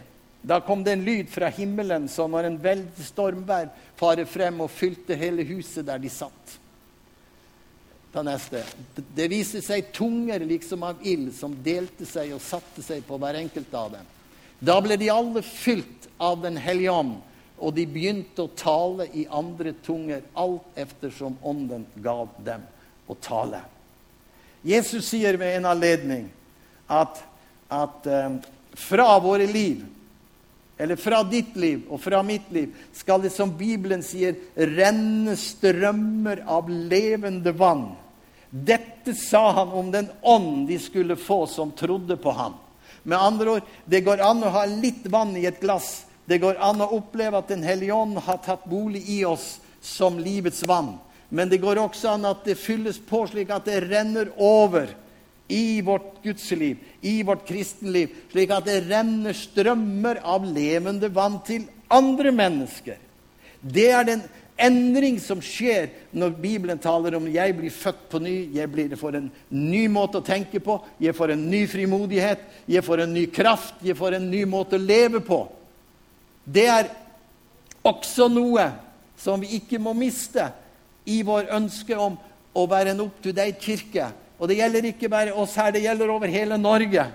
Da 0.42 0.60
kom 0.60 0.84
det 0.84 0.92
en 0.92 1.04
lyd 1.04 1.30
fra 1.30 1.48
himmelen 1.48 2.08
som 2.08 2.30
når 2.30 2.48
en 2.48 2.58
veldig 2.60 3.04
stormvær 3.04 3.70
farer 3.96 4.28
frem 4.28 4.60
og 4.60 4.70
fylte 4.70 5.16
hele 5.18 5.42
huset 5.48 5.86
der 5.86 5.98
de 5.98 6.10
satt. 6.12 6.58
Ta 8.14 8.22
neste. 8.22 8.62
Det 8.94 9.26
viste 9.32 9.58
seg 9.64 9.90
tunger 9.92 10.44
liksom 10.46 10.84
av 10.86 11.00
ild 11.02 11.32
som 11.34 11.56
delte 11.64 12.06
seg 12.06 12.36
og 12.36 12.42
satte 12.44 12.84
seg 12.84 13.02
på 13.08 13.18
hver 13.18 13.40
enkelt 13.40 13.74
av 13.74 13.96
dem. 13.96 14.10
Da 14.62 14.76
ble 14.84 14.96
de 15.00 15.10
alle 15.10 15.42
fylt 15.42 16.06
av 16.22 16.38
Den 16.44 16.56
hellige 16.56 16.92
ånd 16.94 17.16
og 17.58 17.74
de 17.76 17.84
begynte 17.86 18.44
å 18.44 18.52
tale 18.58 19.06
i 19.14 19.26
andre 19.30 19.74
tunger, 19.84 20.24
alt 20.34 20.78
eftersom 20.78 21.36
Ånden 21.42 21.86
gav 22.02 22.32
dem 22.44 22.64
å 23.06 23.16
tale. 23.22 23.62
Jesus 24.64 25.06
sier 25.12 25.38
ved 25.38 25.58
en 25.58 25.68
anledning 25.70 26.28
at, 26.90 27.20
at 27.68 28.06
um, 28.08 28.38
fra 28.74 29.18
våre 29.22 29.46
liv, 29.46 29.84
eller 30.80 30.98
fra 30.98 31.20
ditt 31.22 31.54
liv 31.54 31.84
og 31.86 32.00
fra 32.02 32.22
mitt 32.26 32.48
liv, 32.52 32.72
skal 32.96 33.22
det, 33.22 33.30
som 33.30 33.52
Bibelen 33.54 34.02
sier, 34.02 34.34
renne 34.56 35.36
strømmer 35.38 36.42
av 36.50 36.70
levende 36.72 37.52
vann. 37.54 37.92
Dette 38.50 39.14
sa 39.18 39.46
han 39.60 39.70
om 39.74 39.92
den 39.94 40.08
ånd 40.22 40.66
de 40.70 40.80
skulle 40.82 41.18
få 41.20 41.44
som 41.50 41.70
trodde 41.76 42.16
på 42.18 42.34
ham. 42.34 42.58
Med 43.04 43.20
andre 43.20 43.58
ord, 43.58 43.70
det 43.84 44.02
går 44.06 44.22
an 44.24 44.42
å 44.42 44.52
ha 44.54 44.64
litt 44.70 45.06
vann 45.12 45.36
i 45.36 45.46
et 45.46 45.60
glass 45.62 46.06
det 46.26 46.40
går 46.40 46.60
an 46.62 46.80
å 46.80 46.92
oppleve 46.96 47.38
at 47.38 47.48
Den 47.48 47.64
hellige 47.66 47.94
ånd 47.94 48.18
har 48.24 48.40
tatt 48.44 48.64
bolig 48.64 49.02
i 49.12 49.24
oss 49.28 49.58
som 49.84 50.18
livets 50.18 50.62
vann. 50.66 50.94
Men 51.28 51.50
det 51.50 51.60
går 51.60 51.80
også 51.82 52.14
an 52.14 52.28
at 52.28 52.44
det 52.46 52.60
fylles 52.60 52.98
på 52.98 53.24
slik 53.28 53.50
at 53.52 53.66
det 53.68 53.82
renner 53.88 54.30
over 54.40 54.88
i 55.48 55.82
vårt 55.84 56.22
gudsliv, 56.24 56.78
i 57.00 57.22
vårt 57.22 57.44
kristenliv, 57.48 58.12
slik 58.32 58.52
at 58.54 58.64
det 58.68 58.84
renner 58.86 59.36
strømmer 59.36 60.22
av 60.24 60.46
levende 60.48 61.10
vann 61.12 61.36
til 61.44 61.66
andre 61.92 62.32
mennesker. 62.32 62.96
Det 63.60 63.90
er 63.92 64.08
den 64.08 64.24
endring 64.60 65.18
som 65.20 65.42
skjer 65.44 65.90
når 66.14 66.36
Bibelen 66.40 66.78
taler 66.78 67.16
om 67.16 67.26
'jeg 67.26 67.56
blir 67.56 67.70
født 67.70 68.08
på 68.10 68.18
ny', 68.18 68.54
'jeg 68.54 68.72
blir, 68.72 68.96
får 68.96 69.16
en 69.16 69.30
ny 69.50 69.88
måte 69.88 70.18
å 70.18 70.24
tenke 70.24 70.60
på', 70.60 70.80
'jeg 71.00 71.14
får 71.14 71.32
en 71.32 71.50
ny 71.50 71.66
frimodighet', 71.66 72.44
'jeg 72.68 72.84
får 72.84 73.00
en 73.02 73.14
ny 73.14 73.26
kraft', 73.26 73.82
'jeg 73.82 73.96
får 73.96 74.14
en 74.14 74.30
ny 74.30 74.44
måte 74.44 74.76
å 74.76 74.86
leve 74.86 75.20
på'. 75.20 75.48
Det 76.44 76.66
er 76.68 76.90
også 77.84 78.28
noe 78.32 78.68
som 79.20 79.40
vi 79.40 79.56
ikke 79.58 79.80
må 79.80 79.94
miste 79.96 80.50
i 81.08 81.22
vår 81.24 81.50
ønske 81.56 81.96
om 81.96 82.16
å 82.54 82.66
være 82.70 82.94
en 82.94 83.04
up-to-date-kirke. 83.06 84.10
Og 84.38 84.50
det 84.50 84.58
gjelder 84.58 84.90
ikke 84.90 85.10
bare 85.12 85.34
oss 85.36 85.56
her, 85.58 85.72
det 85.72 85.84
gjelder 85.84 86.12
over 86.12 86.30
hele 86.30 86.58
Norge. 86.60 87.06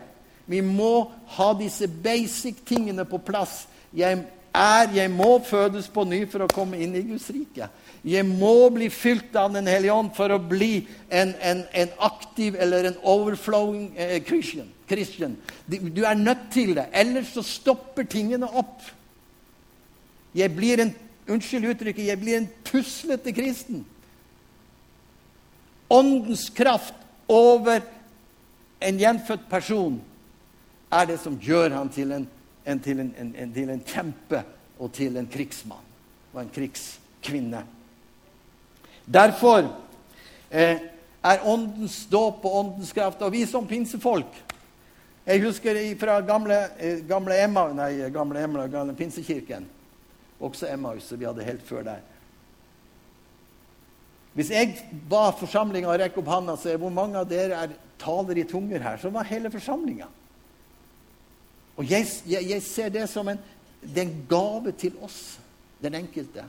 Vi 0.50 0.62
må 0.66 1.10
ha 1.36 1.52
disse 1.58 1.88
basic 1.88 2.64
tingene 2.66 3.06
på 3.06 3.20
plass. 3.22 3.68
Jeg 3.94 4.24
er, 4.56 4.90
jeg 4.96 5.12
må 5.14 5.38
fødes 5.46 5.90
på 5.94 6.06
ny 6.10 6.24
for 6.30 6.46
å 6.46 6.52
komme 6.52 6.80
inn 6.82 6.96
i 6.98 7.06
Guds 7.06 7.30
rike. 7.34 7.70
Jeg 8.08 8.26
må 8.26 8.70
bli 8.74 8.88
fylt 8.90 9.36
av 9.38 9.52
Den 9.54 9.68
hellige 9.68 9.94
ånd 9.94 10.14
for 10.16 10.32
å 10.32 10.40
bli 10.40 10.88
en, 11.12 11.36
en, 11.36 11.66
en 11.70 11.92
aktiv 12.08 12.56
eller 12.58 12.90
en 12.90 13.02
overflowing 13.04 13.92
eh, 13.98 14.20
Christian. 14.26 14.70
Christian. 14.90 15.36
Du 15.68 16.02
er 16.08 16.18
nødt 16.18 16.48
til 16.54 16.74
det, 16.78 16.88
ellers 16.98 17.36
så 17.36 17.44
stopper 17.46 18.08
tingene 18.10 18.50
opp. 18.50 18.80
Jeg 20.36 20.56
blir 20.56 20.82
en 20.84 20.94
unnskyld 21.30 21.72
uttrykket, 21.74 22.10
jeg 22.10 22.20
blir 22.22 22.38
en 22.40 22.50
puslete 22.66 23.34
kristen. 23.34 23.86
Åndens 25.90 26.50
kraft 26.54 26.94
over 27.30 27.82
en 28.80 29.00
gjenfødt 29.00 29.50
person 29.50 29.98
er 30.94 31.10
det 31.10 31.20
som 31.22 31.38
gjør 31.42 31.74
ham 31.78 31.90
til 31.94 32.14
en 32.14 32.28
en, 32.70 32.80
til 32.80 33.00
en, 33.00 33.14
en, 33.18 33.54
til 33.54 33.72
kjempe 33.88 34.44
og 34.80 34.92
til 34.96 35.18
en 35.20 35.28
krigsmann 35.30 35.86
og 36.34 36.42
en 36.44 36.52
krigskvinne. 36.54 37.64
Derfor 39.10 39.66
eh, 40.52 40.78
er 41.24 41.48
åndens 41.50 42.04
dåp 42.12 42.46
og 42.46 42.58
åndens 42.60 42.92
kraft 42.94 43.22
Og 43.26 43.32
vi 43.34 43.42
som 43.50 43.66
pinsefolk 43.68 44.36
Jeg 45.26 45.42
husker 45.42 45.80
fra 46.00 46.20
gamle, 46.22 46.60
eh, 46.78 47.02
gamle 47.10 47.40
Emma, 47.44 47.66
nei, 47.74 48.10
gamle 48.14 48.44
Emma, 48.44 48.68
gamle 48.68 48.94
pinsekirken. 48.98 49.66
Også 50.40 50.70
Emmaus, 50.72 51.04
som 51.04 51.20
vi 51.20 51.28
hadde 51.28 51.44
helt 51.44 51.66
før 51.68 51.84
der. 51.84 52.02
Hvis 54.38 54.52
jeg 54.54 54.78
ba 55.10 55.30
forsamlinga 55.36 55.92
rekke 56.00 56.22
opp 56.22 56.30
handa 56.32 56.56
så 56.56 56.72
er 56.72 56.80
hvor 56.80 56.94
mange 56.94 57.20
av 57.20 57.28
dere 57.28 57.58
er 57.66 57.74
taler 58.00 58.40
i 58.40 58.46
tunger 58.48 58.80
her, 58.80 59.00
så 59.02 59.12
var 59.12 59.28
hele 59.28 59.52
forsamlinga. 59.52 60.08
Og 61.80 61.88
jeg, 61.90 62.08
jeg, 62.28 62.46
jeg 62.50 62.64
ser 62.64 62.94
det 62.94 63.08
som 63.12 63.28
en, 63.32 63.40
det 63.82 64.04
en 64.06 64.16
gave 64.30 64.72
til 64.80 64.96
oss, 65.04 65.40
den 65.84 65.96
enkelte. 66.00 66.44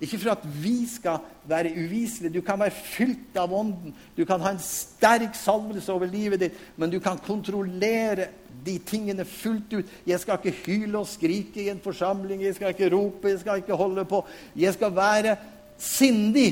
Ikke 0.00 0.18
for 0.18 0.32
at 0.32 0.44
vi 0.62 0.86
skal 0.88 1.20
være 1.48 1.74
uviselige. 1.76 2.32
Du 2.32 2.40
kan 2.44 2.60
være 2.60 2.72
fylt 2.72 3.36
av 3.36 3.52
Ånden. 3.52 3.92
Du 4.16 4.24
kan 4.24 4.40
ha 4.40 4.54
en 4.54 4.62
sterk 4.64 5.36
salvelse 5.36 5.92
over 5.92 6.08
livet 6.08 6.40
ditt, 6.40 6.56
men 6.80 6.92
du 6.92 6.96
kan 7.04 7.20
kontrollere 7.20 8.30
de 8.64 8.78
tingene 8.78 9.26
fullt 9.28 9.76
ut. 9.76 9.92
Jeg 10.08 10.20
skal 10.22 10.40
ikke 10.40 10.64
hyle 10.64 11.02
og 11.02 11.08
skrike 11.08 11.62
i 11.62 11.68
en 11.72 11.84
forsamling, 11.84 12.42
jeg 12.42 12.56
skal 12.56 12.72
ikke 12.72 12.90
rope, 12.96 13.28
jeg 13.28 13.42
skal 13.44 13.60
ikke 13.60 13.76
holde 13.76 14.04
på. 14.08 14.24
Jeg 14.56 14.74
skal 14.76 14.96
være 14.96 15.36
sindig 15.78 16.48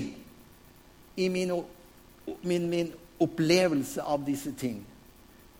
i 1.17 1.29
min, 1.33 1.57
min, 2.43 2.69
min 2.69 2.93
opplevelse 3.21 4.05
av 4.05 4.25
disse 4.29 4.53
ting. 4.61 4.83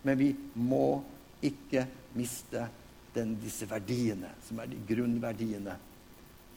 Men 0.05 0.19
vi 0.19 0.31
må 0.53 1.01
ikke 1.41 1.87
miste 2.13 2.69
den, 3.15 3.33
disse 3.41 3.65
verdiene, 3.69 4.29
som 4.45 4.61
er 4.61 4.69
de 4.69 4.77
grunnverdiene 4.89 5.75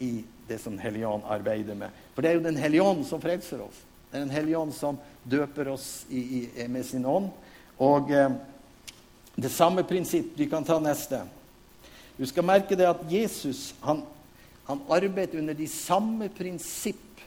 i 0.03 0.25
det 0.49 0.59
som 0.59 0.79
Hellige 0.79 1.07
Ånd 1.07 1.23
arbeider 1.29 1.77
med. 1.79 1.91
For 2.15 2.23
det 2.23 2.31
er 2.31 2.39
jo 2.39 2.47
Den 2.47 2.59
hellige 2.59 2.83
ånd 2.83 3.05
som 3.07 3.21
frelser 3.23 3.63
oss. 3.63 3.85
Det 4.11 4.19
er 4.19 4.25
Den 4.27 4.35
hellige 4.35 4.59
ånd 4.59 4.75
som 4.75 4.99
døper 5.25 5.69
oss 5.73 6.05
i, 6.11 6.21
i, 6.21 6.67
med 6.69 6.85
sin 6.87 7.07
ånd. 7.07 7.31
Og 7.79 8.11
eh, 8.11 8.35
det 9.37 9.51
samme 9.51 9.85
prinsipp 9.89 10.35
Vi 10.37 10.49
kan 10.51 10.65
ta 10.65 10.79
neste. 10.83 11.23
Du 12.19 12.27
skal 12.27 12.45
merke 12.45 12.77
det 12.77 12.89
at 12.91 13.07
Jesus 13.09 13.73
han, 13.81 14.03
han 14.67 14.83
arbeider 14.91 15.39
under 15.41 15.55
de 15.55 15.69
samme 15.71 16.29
prinsipp 16.29 17.23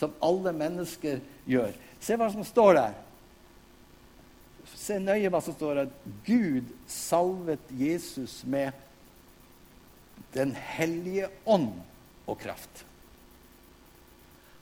som 0.00 0.16
alle 0.24 0.52
mennesker 0.56 1.20
gjør. 1.46 1.76
Se 2.00 2.16
hva 2.16 2.30
som 2.32 2.44
står 2.44 2.74
der. 2.78 2.96
Se 4.74 4.96
nøye 4.98 5.30
hva 5.30 5.42
som 5.44 5.54
står 5.54 5.82
der. 5.82 5.92
Gud 6.26 6.72
salvet 6.88 7.70
Jesus 7.70 8.40
med 8.44 8.72
Den 10.34 10.52
hellige 10.54 11.26
ånd 11.44 11.72
og 12.30 12.38
kraft. 12.40 12.84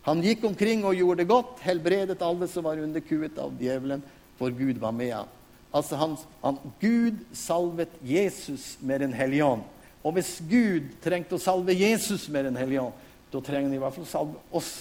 Han 0.09 0.23
gikk 0.25 0.47
omkring 0.49 0.87
og 0.89 0.97
gjorde 0.97 1.21
det 1.21 1.29
godt, 1.29 1.59
helbredet 1.67 2.23
alle 2.25 2.49
som 2.49 2.65
var 2.65 2.81
underkuet 2.81 3.37
av 3.43 3.53
djevelen, 3.61 4.05
for 4.39 4.55
Gud 4.55 4.79
var 4.81 4.95
med 4.97 5.13
ham. 5.13 5.35
Altså 5.75 5.99
han, 6.01 6.15
han, 6.41 6.57
Gud 6.81 7.19
salvet 7.37 7.93
Jesus 8.01 8.79
med 8.81 9.03
Den 9.05 9.13
hellige 9.13 9.45
ånd. 9.45 9.67
Og 10.01 10.15
hvis 10.17 10.39
Gud 10.49 10.95
trengte 11.05 11.37
å 11.37 11.43
salve 11.43 11.75
Jesus 11.77 12.29
med 12.33 12.49
Den 12.49 12.57
hellige 12.57 12.87
ånd, 12.87 13.07
da 13.29 13.43
trenger 13.45 13.69
han 13.69 13.77
i 13.77 13.83
hvert 13.83 13.97
fall 13.99 14.07
å 14.07 14.13
salve 14.15 14.43
oss 14.57 14.73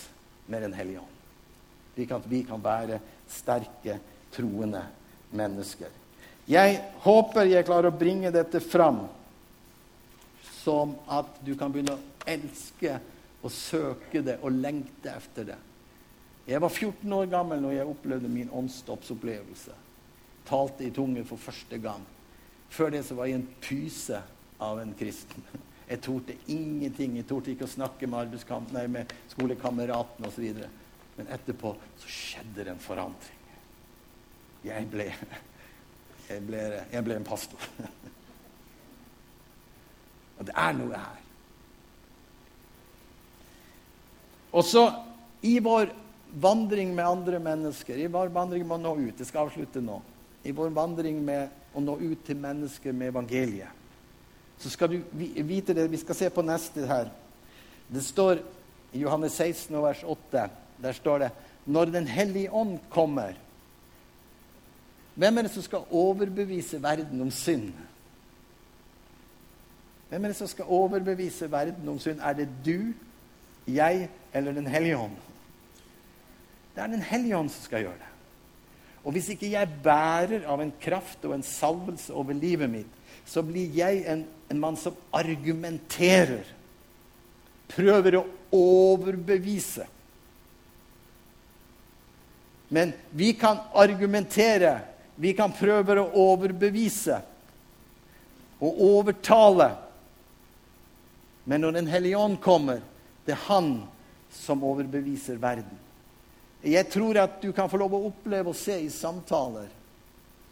med 0.47 0.63
Den 0.63 0.75
hellige 0.77 1.03
ånd. 1.03 1.15
Slik 1.97 2.13
at 2.15 2.29
vi 2.31 2.43
kan 2.47 2.63
være 2.63 3.01
sterke, 3.27 3.97
troende 4.31 4.85
mennesker. 5.35 5.91
Jeg 6.47 6.77
håper 7.03 7.49
jeg 7.49 7.67
klarer 7.67 7.91
å 7.91 7.99
bringe 7.99 8.31
dette 8.31 8.61
fram, 8.63 9.01
som 10.61 10.93
at 11.11 11.39
du 11.43 11.51
kan 11.59 11.73
begynne 11.73 11.97
å 11.97 12.16
elske 12.27 12.97
og 13.43 13.53
søke 13.53 14.21
det 14.25 14.39
og 14.41 14.55
lengte 14.55 15.13
etter 15.13 15.51
det. 15.51 15.57
Jeg 16.47 16.61
var 16.63 16.71
14 16.71 17.13
år 17.13 17.27
gammel 17.31 17.61
når 17.63 17.75
jeg 17.75 17.91
opplevde 17.91 18.31
min 18.31 18.51
åndsdåpsopplevelse. 18.55 19.75
Talte 20.47 20.85
i 20.87 20.93
tunge 20.95 21.25
for 21.27 21.39
første 21.41 21.79
gang. 21.83 22.05
Før 22.71 22.91
det 22.95 23.03
så 23.05 23.17
var 23.17 23.27
jeg 23.27 23.41
en 23.41 23.49
pyse 23.63 24.21
av 24.63 24.79
en 24.81 24.93
kristen. 24.97 25.43
Jeg 25.87 26.01
torde 26.03 26.33
ingenting. 26.51 27.13
Jeg 27.15 27.23
torde 27.29 27.53
ikke 27.53 27.63
å 27.63 27.71
snakke 27.71 28.09
med, 28.11 28.33
nei, 28.75 28.81
med 28.91 29.13
skolekameraten 29.31 30.25
osv. 30.27 30.49
Men 31.15 31.29
etterpå 31.31 31.71
så 32.01 32.09
skjedde 32.11 32.65
det 32.65 32.73
en 32.73 32.81
forandring. 32.83 33.53
Jeg 34.67 34.89
ble 34.91 35.05
jeg 36.27 36.43
ble, 36.43 36.65
jeg 36.91 37.05
ble 37.07 37.15
en 37.15 37.27
pastor. 37.29 37.69
Og 40.41 40.49
det 40.49 40.57
er 40.59 40.75
noe 40.75 40.99
her. 40.99 41.23
Og 44.57 44.65
så 44.65 44.87
i 45.45 45.57
vår 45.61 45.91
vandring 46.41 46.95
med 46.95 47.05
andre 47.05 47.39
mennesker, 47.39 47.97
i 47.97 48.09
vår 48.11 48.33
vandring 48.33 48.65
med 48.65 48.79
å 48.79 48.81
nå 48.81 48.93
ut 49.07 49.21
Jeg 49.21 49.29
skal 49.29 49.45
avslutte 49.45 49.83
nå. 49.83 49.99
I 50.43 50.53
vår 50.55 50.73
vandring 50.73 51.19
med 51.23 51.53
å 51.77 51.83
nå 51.83 51.97
ut 52.01 52.23
til 52.25 52.39
mennesker 52.41 52.95
med 52.95 53.11
evangeliet, 53.13 53.73
så 54.57 54.71
skal 54.73 54.89
du 54.89 55.01
vite 55.13 55.75
det 55.77 55.85
Vi 55.91 55.99
skal 56.01 56.17
se 56.17 56.29
på 56.33 56.45
neste 56.45 56.87
her. 56.89 57.11
Det 57.87 58.01
står 58.01 58.41
i 58.95 59.03
Johannes 59.03 59.35
16, 59.37 59.75
vers 59.83 60.01
8. 60.03 60.47
Der 60.81 60.95
står 60.97 61.19
det 61.19 61.29
Når 61.65 61.91
Den 61.93 62.07
hellige 62.07 62.51
ånd 62.51 62.79
kommer 62.89 63.35
hvem 65.17 65.37
er 65.37 65.47
det 65.47 65.51
som 65.51 65.63
skal 65.65 65.85
overbevise 65.89 66.77
verden 66.81 67.21
om 67.21 67.31
synd? 67.33 67.71
Hvem 70.09 70.23
er 70.23 70.29
det 70.31 70.37
som 70.37 70.47
skal 70.47 70.69
overbevise 70.69 71.49
verden 71.51 71.89
om 71.89 71.97
synd? 71.99 72.21
Er 72.21 72.33
det 72.37 72.45
du, 72.65 72.93
jeg 73.67 74.09
eller 74.33 74.53
Den 74.53 74.67
hellige 74.67 74.97
ånd? 74.97 75.15
Det 76.75 76.83
er 76.83 76.87
Den 76.87 77.01
hellige 77.01 77.37
ånd 77.37 77.51
som 77.51 77.63
skal 77.63 77.85
gjøre 77.85 77.99
det. 78.01 78.13
Og 79.03 79.15
hvis 79.15 79.29
ikke 79.31 79.51
jeg 79.53 79.79
bærer 79.83 80.47
av 80.49 80.61
en 80.61 80.73
kraft 80.81 81.23
og 81.25 81.37
en 81.37 81.45
salvelse 81.45 82.13
over 82.13 82.35
livet 82.35 82.69
mitt, 82.69 82.93
så 83.25 83.43
blir 83.43 83.71
jeg 83.75 84.03
en, 84.07 84.25
en 84.51 84.59
mann 84.59 84.75
som 84.79 84.95
argumenterer. 85.15 86.43
Prøver 87.71 88.19
å 88.19 88.25
overbevise. 88.55 89.87
Men 92.67 92.91
vi 93.15 93.31
kan 93.39 93.61
argumentere 93.75 94.75
vi 95.17 95.33
kan 95.33 95.53
prøve 95.53 95.97
å 95.97 96.09
overbevise 96.29 97.17
og 98.61 98.81
overtale. 98.85 99.71
Men 101.49 101.63
når 101.63 101.77
Den 101.79 101.87
hellige 101.89 102.17
ånd 102.17 102.37
kommer, 102.41 102.83
det 103.25 103.33
er 103.33 103.45
han 103.47 103.71
som 104.37 104.63
overbeviser 104.63 105.39
verden. 105.41 105.83
Jeg 106.63 106.89
tror 106.89 107.17
at 107.21 107.41
du 107.41 107.51
kan 107.55 107.69
få 107.69 107.79
lov 107.81 107.93
å 107.93 108.05
oppleve 108.09 108.51
og 108.51 108.57
se 108.57 108.79
i 108.81 108.89
samtaler 108.91 109.69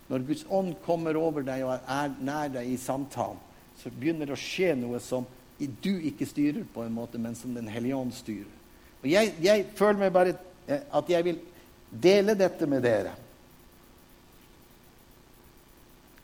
Når 0.06 0.21
Guds 0.28 0.43
ånd 0.54 0.76
kommer 0.86 1.17
over 1.17 1.41
deg 1.41 1.63
og 1.65 1.88
er 1.89 2.12
nær 2.21 2.52
deg 2.54 2.67
i 2.69 2.76
samtalen, 2.78 3.39
så 3.82 3.89
begynner 3.89 4.30
det 4.30 4.36
å 4.36 4.38
skje 4.38 4.76
noe 4.78 5.00
som 5.02 5.26
du 5.58 5.95
ikke 6.06 6.28
styrer 6.30 6.67
på 6.69 6.84
en 6.84 6.93
måte, 6.93 7.17
men 7.17 7.34
som 7.34 7.56
Den 7.56 7.67
hellige 7.71 7.98
ånd 7.98 8.13
styrer. 8.13 8.52
Og 9.02 9.08
jeg, 9.10 9.34
jeg 9.41 9.65
føler 9.74 10.04
meg 10.04 10.13
bare 10.13 10.36
eh, 10.67 10.84
at 10.93 11.10
jeg 11.10 11.26
vil 11.26 11.39
dele 11.89 12.36
dette 12.38 12.67
med 12.69 12.86
dere. 12.86 13.15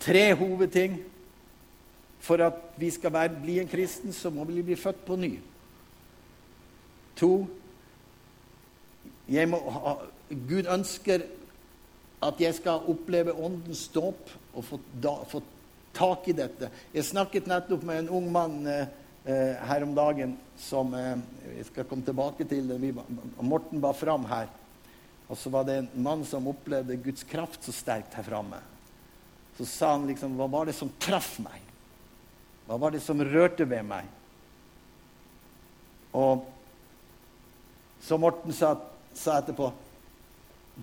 Tre 0.02 0.28
hovedting. 0.38 1.00
For 2.22 2.42
at 2.46 2.78
vi 2.78 2.92
skal 2.94 3.14
være, 3.14 3.40
bli 3.42 3.58
en 3.58 3.70
kristen, 3.70 4.14
så 4.14 4.30
må 4.30 4.46
vi 4.46 4.62
bli 4.62 4.78
født 4.78 5.02
på 5.08 5.18
ny. 5.18 5.32
To 7.20 7.48
ha, 9.32 9.94
Gud 10.30 10.68
ønsker 10.68 11.24
at 12.22 12.42
jeg 12.42 12.56
skal 12.58 12.86
oppleve 12.92 13.34
Åndens 13.34 13.88
dåp 13.94 14.30
og 14.54 14.66
få, 14.66 14.80
da, 15.02 15.16
få, 15.28 15.42
tak 15.96 16.28
i 16.32 16.36
dette. 16.36 16.70
Jeg 16.94 17.08
snakket 17.08 17.50
nettopp 17.50 17.84
med 17.88 18.04
en 18.04 18.12
ung 18.20 18.32
mann 18.32 18.68
eh, 18.68 18.88
eh 19.26 19.58
her 19.68 19.84
om 19.84 19.96
dagen 19.96 20.38
som 20.58 20.94
eh, 20.94 21.18
Jeg 21.58 21.66
skal 21.66 21.86
komme 21.86 22.06
tilbake 22.06 22.46
til 22.48 22.68
det. 22.68 22.94
Morten 23.42 23.82
var 23.82 23.94
fram 23.94 24.26
her. 24.26 24.48
Og 25.28 25.38
så 25.38 25.50
var 25.50 25.64
det 25.64 25.78
en 25.78 25.90
mann 26.04 26.26
som 26.26 26.48
opplevde 26.48 26.96
Guds 26.96 27.24
kraft 27.24 27.64
så 27.64 27.72
sterkt 27.72 28.14
her 28.14 28.24
framme. 28.24 28.60
Så 29.58 29.66
sa 29.66 29.92
han 29.92 30.08
liksom 30.08 30.38
Hva 30.40 30.48
var 30.48 30.66
det 30.66 30.76
som 30.76 30.92
traff 31.00 31.40
meg? 31.40 31.60
Hva 32.68 32.78
var 32.78 32.92
det 32.92 33.02
som 33.04 33.20
rørte 33.20 33.68
ved 33.68 33.84
meg? 33.84 34.08
Og 36.16 36.46
så 38.02 38.18
Morten 38.18 38.54
sa, 38.54 38.76
sa 39.14 39.38
etterpå 39.40 39.72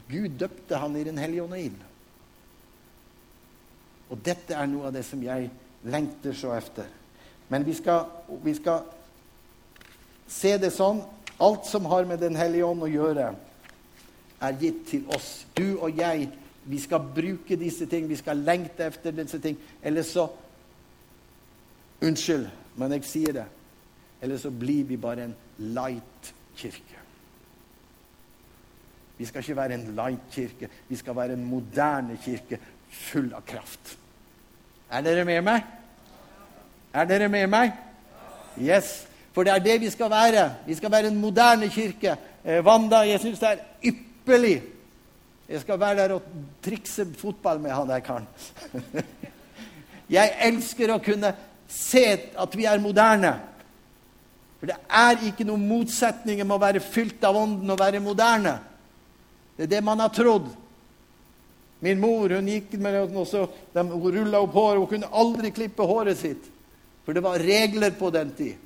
Gud 0.09 0.37
døpte 0.39 0.79
han 0.79 0.97
i 0.97 1.05
Den 1.05 1.19
hellige 1.19 1.43
ånd 1.43 1.57
og 1.57 1.61
ild. 1.61 1.81
Og 4.09 4.21
dette 4.25 4.55
er 4.55 4.69
noe 4.71 4.89
av 4.89 4.95
det 4.95 5.03
som 5.05 5.23
jeg 5.25 5.49
lengter 5.89 6.37
så 6.37 6.53
efter. 6.57 6.87
Men 7.49 7.65
vi 7.67 7.75
skal, 7.77 8.07
vi 8.45 8.55
skal 8.57 8.85
se 10.29 10.55
det 10.61 10.71
sånn 10.77 11.01
alt 11.39 11.69
som 11.69 11.87
har 11.89 12.07
med 12.09 12.21
Den 12.21 12.37
hellige 12.37 12.69
ånd 12.69 12.85
å 12.85 12.91
gjøre, 12.91 13.31
er 14.39 14.61
gitt 14.61 14.85
til 14.91 15.09
oss. 15.15 15.47
Du 15.57 15.81
og 15.81 15.99
jeg, 15.99 16.29
vi 16.69 16.79
skal 16.79 17.03
bruke 17.15 17.59
disse 17.59 17.89
ting, 17.91 18.07
vi 18.09 18.19
skal 18.19 18.39
lengte 18.45 18.87
efter 18.87 19.15
disse 19.15 19.41
ting. 19.43 19.59
Eller 19.83 20.07
så 20.07 20.29
Unnskyld, 21.99 22.45
men 22.79 22.93
jeg 22.95 23.07
sier 23.11 23.35
det. 23.35 23.45
Eller 24.23 24.39
så 24.39 24.53
blir 24.55 24.85
vi 24.87 25.01
bare 25.03 25.25
en 25.27 25.35
light 25.75 26.29
kirke. 26.55 26.98
Vi 29.19 29.27
skal 29.27 29.43
ikke 29.43 29.57
være 29.57 29.75
en 29.75 29.89
light-kirke. 29.97 30.69
Vi 30.89 30.97
skal 30.97 31.17
være 31.17 31.35
en 31.35 31.45
moderne 31.45 32.19
kirke 32.23 32.61
full 32.91 33.33
av 33.35 33.43
kraft. 33.47 33.97
Er 34.91 35.03
dere 35.05 35.25
med 35.29 35.43
meg? 35.45 35.67
Er 36.95 37.09
dere 37.09 37.29
med 37.29 37.47
meg? 37.51 37.73
Yes. 38.57 39.09
For 39.35 39.47
det 39.47 39.53
er 39.53 39.65
det 39.65 39.81
vi 39.83 39.91
skal 39.91 40.11
være. 40.11 40.45
Vi 40.67 40.75
skal 40.75 40.93
være 40.93 41.11
en 41.13 41.21
moderne 41.21 41.69
kirke. 41.69 42.17
Eh, 42.45 42.65
Wanda, 42.65 43.03
jeg 43.07 43.21
syns 43.21 43.43
det 43.43 43.51
er 43.51 43.91
ypperlig. 43.91 44.63
Jeg 45.49 45.61
skal 45.61 45.81
være 45.81 45.97
der 45.97 46.15
og 46.15 46.23
trikse 46.65 47.07
fotball 47.19 47.61
med 47.61 47.71
han 47.71 47.89
der 47.89 48.01
karen. 48.05 48.27
jeg 50.19 50.33
elsker 50.45 50.93
å 50.93 51.03
kunne 51.05 51.35
se 51.69 52.05
at 52.39 52.57
vi 52.57 52.67
er 52.69 52.81
moderne. 52.81 53.35
For 54.59 54.71
det 54.71 54.79
er 54.91 55.27
ikke 55.29 55.47
noen 55.47 55.69
motsetninger 55.69 56.45
med 56.45 56.57
å 56.57 56.63
være 56.63 56.83
fylt 56.83 57.23
av 57.25 57.37
Ånden 57.39 57.71
og 57.71 57.79
være 57.79 58.03
moderne. 58.03 58.57
Det 59.59 59.67
er 59.67 59.73
det 59.73 59.83
man 59.83 59.99
har 59.99 60.13
trodd. 60.15 60.47
Min 61.83 61.99
mor 62.01 62.31
hun 62.31 62.47
gikk 62.47 62.77
med 62.79 62.95
og 63.11 63.27
så, 63.27 63.45
de, 63.75 63.83
hun 63.83 64.15
rulla 64.15 64.41
opp 64.43 64.55
håret. 64.55 64.79
Hun 64.79 64.91
kunne 64.93 65.11
aldri 65.11 65.51
klippe 65.55 65.87
håret 65.87 66.19
sitt, 66.19 66.47
for 67.03 67.15
det 67.15 67.23
var 67.27 67.43
regler 67.43 67.95
på 67.99 68.11
den 68.15 68.31
tid. 68.39 68.65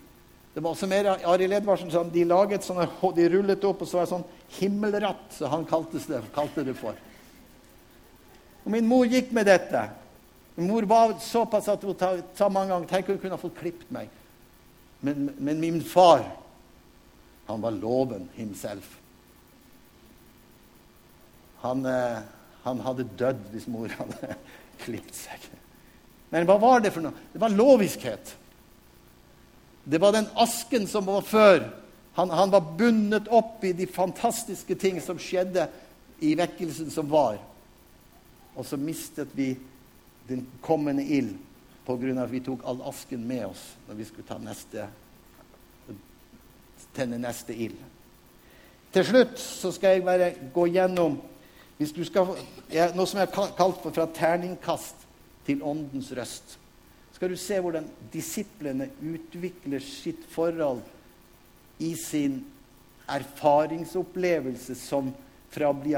Det 0.52 0.61
var 0.61 0.74
også 0.74 0.88
mer 0.88 1.09
Arild 1.14 1.57
Edvardsen 1.57 1.88
sa, 1.92 2.02
de 2.05 2.26
laget 2.28 2.64
sånne, 2.66 2.85
de 3.16 3.28
rullet 3.33 3.64
opp, 3.64 3.85
og 3.85 3.88
så 3.88 3.98
var 3.98 4.05
det 4.05 4.12
sånn 4.12 4.26
himmelratt, 4.59 5.24
så 5.33 5.48
han 5.48 5.64
kalte 5.68 6.00
det, 6.11 6.20
kalte 6.35 6.64
det 6.66 6.76
for. 6.76 6.98
Og 8.62 8.70
Min 8.74 8.88
mor 8.88 9.09
gikk 9.09 9.33
med 9.33 9.48
dette. 9.48 9.87
Min 10.59 10.68
mor 10.68 10.85
var 10.88 11.16
såpass 11.24 11.72
at 11.72 11.85
hun 11.88 11.96
sa 12.37 12.50
mange 12.52 12.74
ganger 12.74 12.90
tenk 12.90 13.09
hun 13.09 13.22
kunne 13.22 13.38
ha 13.38 13.40
fått 13.40 13.57
klippet 13.62 13.88
meg. 13.96 14.12
Men, 15.00 15.31
men 15.40 15.61
min 15.61 15.81
far, 15.81 16.26
han 17.48 17.64
var 17.64 17.81
loven 17.81 18.28
himself. 18.37 18.98
Han, 21.62 21.87
eh, 21.87 22.22
han 22.62 22.81
hadde 22.83 23.09
dødd 23.18 23.42
hvis 23.53 23.68
mor 23.70 23.92
hadde 23.98 24.37
klippet 24.83 25.18
seg. 25.25 25.51
Men 26.33 26.46
hva 26.48 26.57
var 26.61 26.83
det 26.83 26.94
for 26.94 27.05
noe? 27.05 27.29
Det 27.33 27.40
var 27.42 27.53
loviskhet. 27.53 28.35
Det 29.85 29.98
var 30.01 30.14
den 30.14 30.29
asken 30.40 30.87
som 30.88 31.07
var 31.07 31.25
før. 31.27 31.66
Han, 32.14 32.31
han, 32.31 32.51
var 32.53 32.75
bundet 32.79 33.29
opp 33.33 33.64
i 33.64 33.72
de 33.77 33.87
fantastiske 33.88 34.77
ting 34.81 35.01
som 35.01 35.20
skjedde 35.20 35.66
i 36.22 36.35
vekkelsen 36.38 36.90
som 36.92 37.09
var. 37.11 37.38
Og 38.55 38.66
så 38.68 38.77
mistet 38.77 39.33
vi 39.37 39.55
den 40.29 40.44
kommende 40.64 41.05
ild 41.05 41.35
pga. 41.87 42.22
at 42.22 42.31
vi 42.31 42.40
tok 42.40 42.61
all 42.64 42.83
asken 42.87 43.27
med 43.27 43.46
oss 43.46 43.62
når 43.88 43.94
vi 43.94 44.05
skulle 44.05 44.38
neste, 44.44 44.87
tenne 46.94 47.18
neste 47.18 47.57
ild. 47.57 47.81
Til 48.92 49.05
slutt 49.05 49.38
så 49.40 49.72
skal 49.72 49.96
jeg 49.96 50.05
bare 50.05 50.35
gå 50.55 50.66
gjennom 50.68 51.16
hvis 51.79 51.95
du 51.95 52.03
skal, 52.07 52.37
jeg, 52.71 52.93
Noe 52.97 53.09
som 53.09 53.21
jeg 53.21 53.31
har 53.33 53.55
kalt 53.59 53.81
for 53.83 53.95
fra 53.95 54.07
terningkast 54.15 55.07
til 55.47 55.63
åndens 55.67 56.13
røst. 56.15 56.57
Skal 57.15 57.33
du 57.33 57.39
se 57.39 57.59
hvordan 57.63 57.87
disiplene 58.13 58.91
utvikler 58.99 59.83
sitt 59.83 60.23
forhold 60.31 60.83
i 61.83 61.95
sin 61.99 62.41
erfaringsopplevelse 63.11 64.77
som 64.79 65.11
fra 65.53 65.69
å 65.69 65.77
bli, 65.77 65.95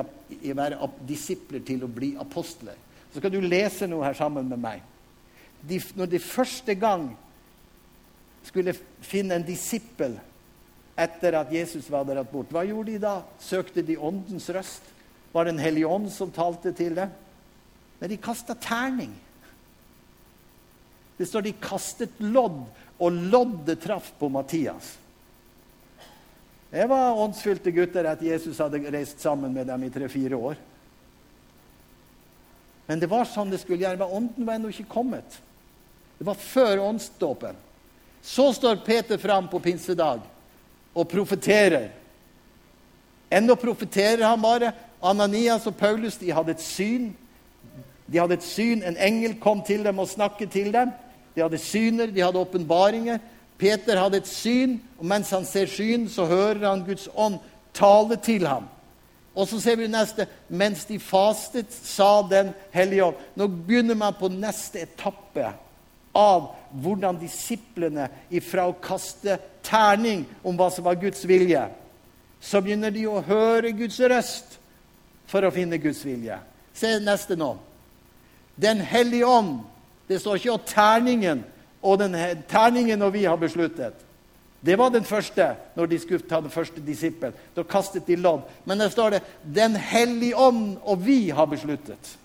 være 0.54 0.88
disipler 1.06 1.62
til 1.66 1.84
å 1.86 1.90
bli 1.90 2.14
apostler. 2.20 2.76
Så 3.12 3.20
skal 3.20 3.32
du 3.34 3.40
lese 3.44 3.86
noe 3.86 4.06
her 4.06 4.16
sammen 4.18 4.48
med 4.50 4.60
meg. 4.60 4.82
De, 5.64 5.78
når 5.96 6.10
de 6.10 6.20
første 6.20 6.74
gang 6.76 7.12
skulle 8.44 8.74
finne 9.04 9.38
en 9.38 9.46
disippel 9.46 10.18
etter 11.00 11.38
at 11.38 11.52
Jesus 11.54 11.86
var 11.90 12.04
der 12.06 12.20
bort, 12.26 12.50
hva 12.52 12.64
gjorde 12.66 12.92
de 12.92 13.02
da? 13.02 13.14
Søkte 13.42 13.82
de 13.86 13.96
åndens 13.96 14.50
røst? 14.54 14.90
Var 15.34 15.44
det 15.44 15.54
en 15.56 15.62
hellig 15.64 15.82
ånd 15.86 16.12
som 16.14 16.30
talte 16.30 16.70
til 16.76 16.94
dem? 16.94 17.10
Men 17.98 18.10
de 18.12 18.18
kasta 18.22 18.54
terning. 18.54 19.10
Det 21.18 21.26
står 21.26 21.42
de 21.46 21.54
kastet 21.58 22.20
lodd, 22.22 22.62
og 23.02 23.16
loddet 23.32 23.80
traff 23.82 24.12
på 24.18 24.28
Mattias. 24.30 24.92
Det 26.70 26.86
var 26.90 27.18
åndsfylte 27.18 27.70
gutter 27.74 28.06
at 28.10 28.22
Jesus 28.22 28.58
hadde 28.62 28.80
reist 28.94 29.22
sammen 29.22 29.50
med 29.54 29.66
dem 29.66 29.82
i 29.86 29.90
tre-fire 29.94 30.38
år. 30.38 30.56
Men 32.86 33.02
det 33.02 33.10
var 33.10 33.26
sånn 33.26 33.50
det 33.50 33.60
skulle 33.62 33.82
gjøre. 33.82 34.06
Ånden 34.06 34.46
var 34.46 34.58
ennå 34.58 34.70
ikke 34.70 34.86
kommet. 34.90 35.38
Det 36.18 36.26
var 36.26 36.38
før 36.38 36.82
åndsdåpen. 36.92 37.58
Så 38.22 38.52
står 38.54 38.82
Peter 38.86 39.18
fram 39.18 39.48
på 39.50 39.60
pinsedag 39.62 40.22
og 40.94 41.08
profeterer. 41.10 41.90
Ennå 43.30 43.56
profeterer 43.58 44.22
han 44.26 44.42
bare, 44.42 44.70
Ananias 45.04 45.66
og 45.68 45.76
Paulus 45.76 46.16
de 46.16 46.32
hadde 46.32 46.54
et 46.56 46.64
syn. 46.64 47.10
De 48.06 48.20
hadde 48.20 48.38
et 48.38 48.46
syn. 48.46 48.82
En 48.82 48.96
engel 48.96 49.36
kom 49.40 49.62
til 49.66 49.84
dem 49.84 49.98
og 49.98 50.08
snakket 50.08 50.50
til 50.50 50.72
dem. 50.72 50.92
De 51.34 51.42
hadde 51.42 51.58
syner, 51.58 52.06
de 52.06 52.22
hadde 52.22 52.40
åpenbaringer. 52.40 53.18
Peter 53.58 54.00
hadde 54.00 54.22
et 54.22 54.28
syn, 54.28 54.78
og 54.98 55.06
mens 55.06 55.30
han 55.30 55.44
ser 55.46 55.66
syn, 55.70 56.08
så 56.10 56.26
hører 56.26 56.64
han 56.66 56.84
Guds 56.86 57.08
ånd 57.14 57.38
tale 57.74 58.16
til 58.16 58.46
ham. 58.46 58.66
Og 59.34 59.48
så 59.50 59.58
ser 59.60 59.76
vi 59.76 59.90
neste 59.90 60.26
Mens 60.48 60.84
de 60.86 60.98
fastet, 61.02 61.72
sa 61.72 62.22
Den 62.30 62.52
hellige 62.70 63.04
ånd. 63.04 63.22
Nå 63.34 63.46
begynner 63.46 63.98
man 63.98 64.14
på 64.18 64.30
neste 64.30 64.84
etappe 64.86 65.52
av 66.14 66.52
hvordan 66.82 67.18
disiplene 67.18 68.06
ifra 68.30 68.68
å 68.70 68.76
kaste 68.82 69.38
terning 69.66 70.22
om 70.46 70.54
hva 70.58 70.68
som 70.70 70.86
var 70.86 70.98
Guds 71.00 71.24
vilje, 71.26 71.64
så 72.38 72.60
begynner 72.62 72.94
de 72.94 73.06
å 73.10 73.22
høre 73.26 73.72
Guds 73.74 73.98
røst 73.98 74.58
for 75.34 75.42
å 75.42 75.50
finne 75.50 75.80
Guds 75.82 76.04
vilje. 76.06 76.38
Se 76.74 76.92
neste 77.02 77.34
nå. 77.34 77.56
Den 78.54 78.78
hellige 78.86 79.26
ånd. 79.26 79.64
Det 80.06 80.20
står 80.22 80.38
ikke 80.38 80.54
om 80.54 80.66
terningen 80.68 81.40
og 81.82 81.98
den 81.98 82.14
terningen 82.48 83.02
og 83.02 83.16
vi 83.16 83.24
har 83.26 83.40
besluttet. 83.40 83.96
Det 84.64 84.76
var 84.78 84.92
den 84.94 85.04
første 85.04 85.48
når 85.74 85.88
de 85.90 85.98
skulle 86.00 86.28
ta 86.28 86.38
den 86.40 86.52
første 86.54 86.80
disippel. 86.80 87.34
Da 87.56 87.64
kastet 87.66 88.06
de 88.06 88.16
lodd. 88.16 88.44
Men 88.64 88.78
der 88.78 88.88
står 88.88 89.10
det 89.10 89.22
'Den 89.42 89.76
hellige 89.76 90.36
ånd 90.36 90.78
og 90.82 91.06
vi 91.06 91.30
har 91.30 91.46
besluttet'. 91.46 92.16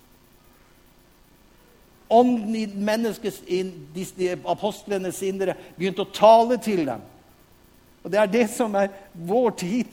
Ånden 2.09 2.55
i 2.55 2.65
menneskets, 2.65 3.41
i 3.47 4.35
apostlenes 4.45 5.21
indre 5.21 5.55
begynte 5.77 6.01
å 6.01 6.13
tale 6.13 6.57
til 6.57 6.85
dem. 6.85 7.01
Og 8.03 8.11
Det 8.11 8.19
er 8.19 8.25
det 8.25 8.49
som 8.49 8.75
er 8.75 8.87
vår 9.13 9.49
tid. 9.49 9.87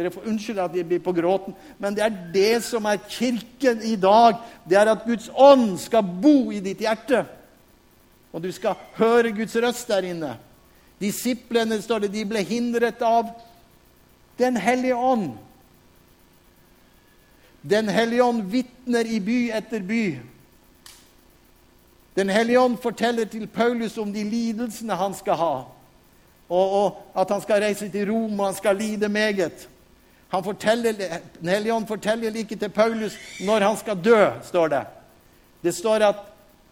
Dere 0.00 0.12
får 0.14 0.28
unnskylde 0.30 0.64
at 0.64 0.72
vi 0.72 0.82
blir 0.88 1.00
på 1.04 1.12
gråten, 1.12 1.52
men 1.76 1.96
det 1.96 2.04
er 2.06 2.14
det 2.32 2.62
som 2.64 2.86
er 2.88 3.02
Kirken 3.04 3.82
i 3.84 3.98
dag. 4.00 4.38
Det 4.64 4.78
er 4.80 4.88
at 4.88 5.04
Guds 5.04 5.26
ånd 5.36 5.74
skal 5.82 6.06
bo 6.22 6.48
i 6.52 6.62
ditt 6.64 6.80
hjerte. 6.80 7.20
Og 8.32 8.40
du 8.40 8.48
skal 8.54 8.78
høre 8.96 9.34
Guds 9.36 9.56
røst 9.60 9.90
der 9.92 10.06
inne. 10.08 10.30
Disiplene 11.00 11.76
står 11.82 12.06
det, 12.06 12.12
de 12.14 12.24
ble 12.28 12.44
hindret 12.46 13.02
av 13.04 13.28
Den 14.40 14.56
hellige 14.56 14.96
ånd. 14.96 15.34
Den 17.60 17.90
hellige 17.92 18.24
ånd 18.24 18.46
vitner 18.48 19.04
i 19.04 19.18
by 19.20 19.50
etter 19.52 19.84
by. 19.84 20.04
Den 22.16 22.32
hellige 22.32 22.60
ånd 22.60 22.78
forteller 22.80 23.28
til 23.28 23.44
Paulus 23.52 23.98
om 24.00 24.08
de 24.12 24.24
lidelsene 24.24 24.96
han 24.96 25.12
skal 25.14 25.36
ha. 25.36 25.52
og, 26.48 26.72
og 26.72 27.20
at 27.20 27.30
han 27.30 27.42
skal 27.44 27.62
reise 27.62 27.88
til 27.88 28.08
Rom, 28.10 28.40
og 28.40 28.46
han 28.46 28.56
skal 28.56 28.76
lide 28.76 29.08
meget. 29.08 29.68
Han 30.30 30.44
forteller, 30.44 31.20
Den 31.40 31.86
forteller 31.86 32.30
like 32.30 32.56
til 32.56 32.70
Paulus 32.70 33.16
når 33.40 33.60
han 33.60 33.76
skal 33.76 33.98
dø, 34.04 34.30
står 34.42 34.68
det. 34.68 34.84
Det 35.62 35.74
står 35.74 36.06
at 36.06 36.26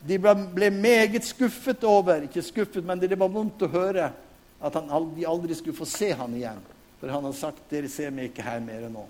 de 0.07 0.19
ble 0.19 0.71
meget 0.71 1.25
skuffet 1.27 1.85
over 1.85 2.23
Ikke 2.23 2.43
skuffet, 2.43 2.85
men 2.85 3.01
det 3.01 3.19
var 3.19 3.29
vondt 3.29 3.63
å 3.67 3.73
høre 3.73 4.13
at 4.59 4.75
han 4.75 4.91
aldri, 4.91 5.25
aldri 5.27 5.55
skulle 5.55 5.77
få 5.77 5.87
se 5.87 6.13
han 6.13 6.35
igjen. 6.35 6.61
For 7.01 7.09
han 7.09 7.25
har 7.25 7.33
sagt 7.33 7.71
'Dere 7.71 7.89
ser 7.89 8.11
meg 8.11 8.31
ikke 8.31 8.43
her 8.43 8.61
mer 8.61 8.89
nå'. 8.91 9.07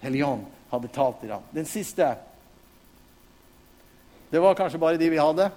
Helligånd 0.00 0.44
hadde 0.70 0.88
talt 0.88 1.20
til 1.20 1.30
ham. 1.30 1.42
Den 1.54 1.66
siste 1.66 2.14
Det 4.32 4.40
var 4.40 4.54
kanskje 4.54 4.78
bare 4.78 4.96
de 4.96 5.10
vi 5.10 5.16
hadde? 5.16 5.50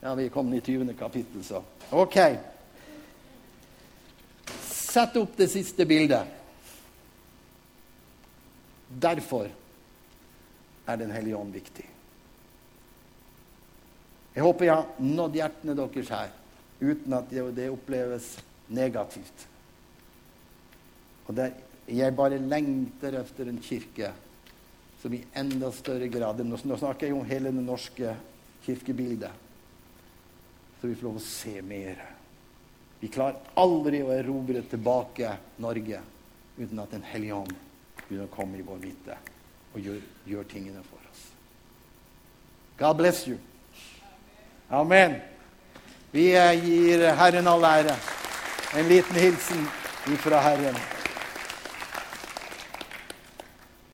Ja, 0.00 0.14
vi 0.14 0.28
kom 0.28 0.54
i 0.54 0.60
20. 0.60 0.94
kapittel, 0.98 1.44
så 1.44 1.62
OK. 1.90 2.16
Sett 4.64 5.16
opp 5.16 5.36
det 5.36 5.50
siste 5.50 5.84
bildet. 5.86 6.41
Derfor 9.00 9.48
er 10.86 10.96
Den 10.96 11.10
hellige 11.14 11.36
ånd 11.36 11.52
viktig. 11.54 11.84
Jeg 14.34 14.44
håper 14.44 14.66
jeg 14.66 14.74
har 14.74 15.02
nådd 15.04 15.36
hjertene 15.36 15.76
deres 15.76 16.10
her 16.10 16.32
uten 16.82 17.14
at 17.14 17.30
det 17.30 17.68
oppleves 17.70 18.32
negativt. 18.72 19.46
Og 21.28 21.36
der 21.36 21.52
jeg 21.86 22.14
bare 22.16 22.40
lengter 22.40 23.18
etter 23.20 23.50
en 23.50 23.60
kirke 23.62 24.12
som 25.02 25.14
i 25.14 25.22
enda 25.34 25.70
større 25.74 26.06
grad 26.08 26.40
Nå 26.46 26.58
snakker 26.58 27.08
jeg 27.08 27.16
om 27.16 27.26
hele 27.26 27.50
det 27.50 27.64
norske 27.64 28.14
kirkebildet. 28.64 29.30
Så 30.80 30.88
vi 30.88 30.94
får 30.94 31.08
lov 31.08 31.18
å 31.18 31.24
se 31.26 31.56
mer. 31.62 31.98
Vi 33.00 33.10
klarer 33.10 33.52
aldri 33.58 34.02
å 34.02 34.14
erobre 34.14 34.62
tilbake 34.70 35.36
Norge 35.62 36.00
uten 36.56 36.82
at 36.82 36.90
Den 36.90 37.06
hellige 37.06 37.38
ånd 37.42 37.54
begynner 38.12 38.28
å 38.28 38.34
komme 38.34 38.60
i 38.60 38.64
vår 38.66 38.80
midte 38.82 39.16
og 39.72 39.80
gjør, 39.80 40.00
gjør 40.28 40.48
tingene 40.50 40.82
for 40.84 41.00
oss. 41.08 41.22
God 42.76 42.98
bless 43.00 43.24
you. 43.26 43.38
Amen. 44.68 45.16
Vi 46.12 46.28
gir 46.32 47.06
Herren 47.16 47.48
all 47.48 47.64
ære. 47.64 47.96
En 48.76 48.88
liten 48.88 49.16
hilsen 49.16 49.64
ifra 50.12 50.40
Herren. 50.44 50.76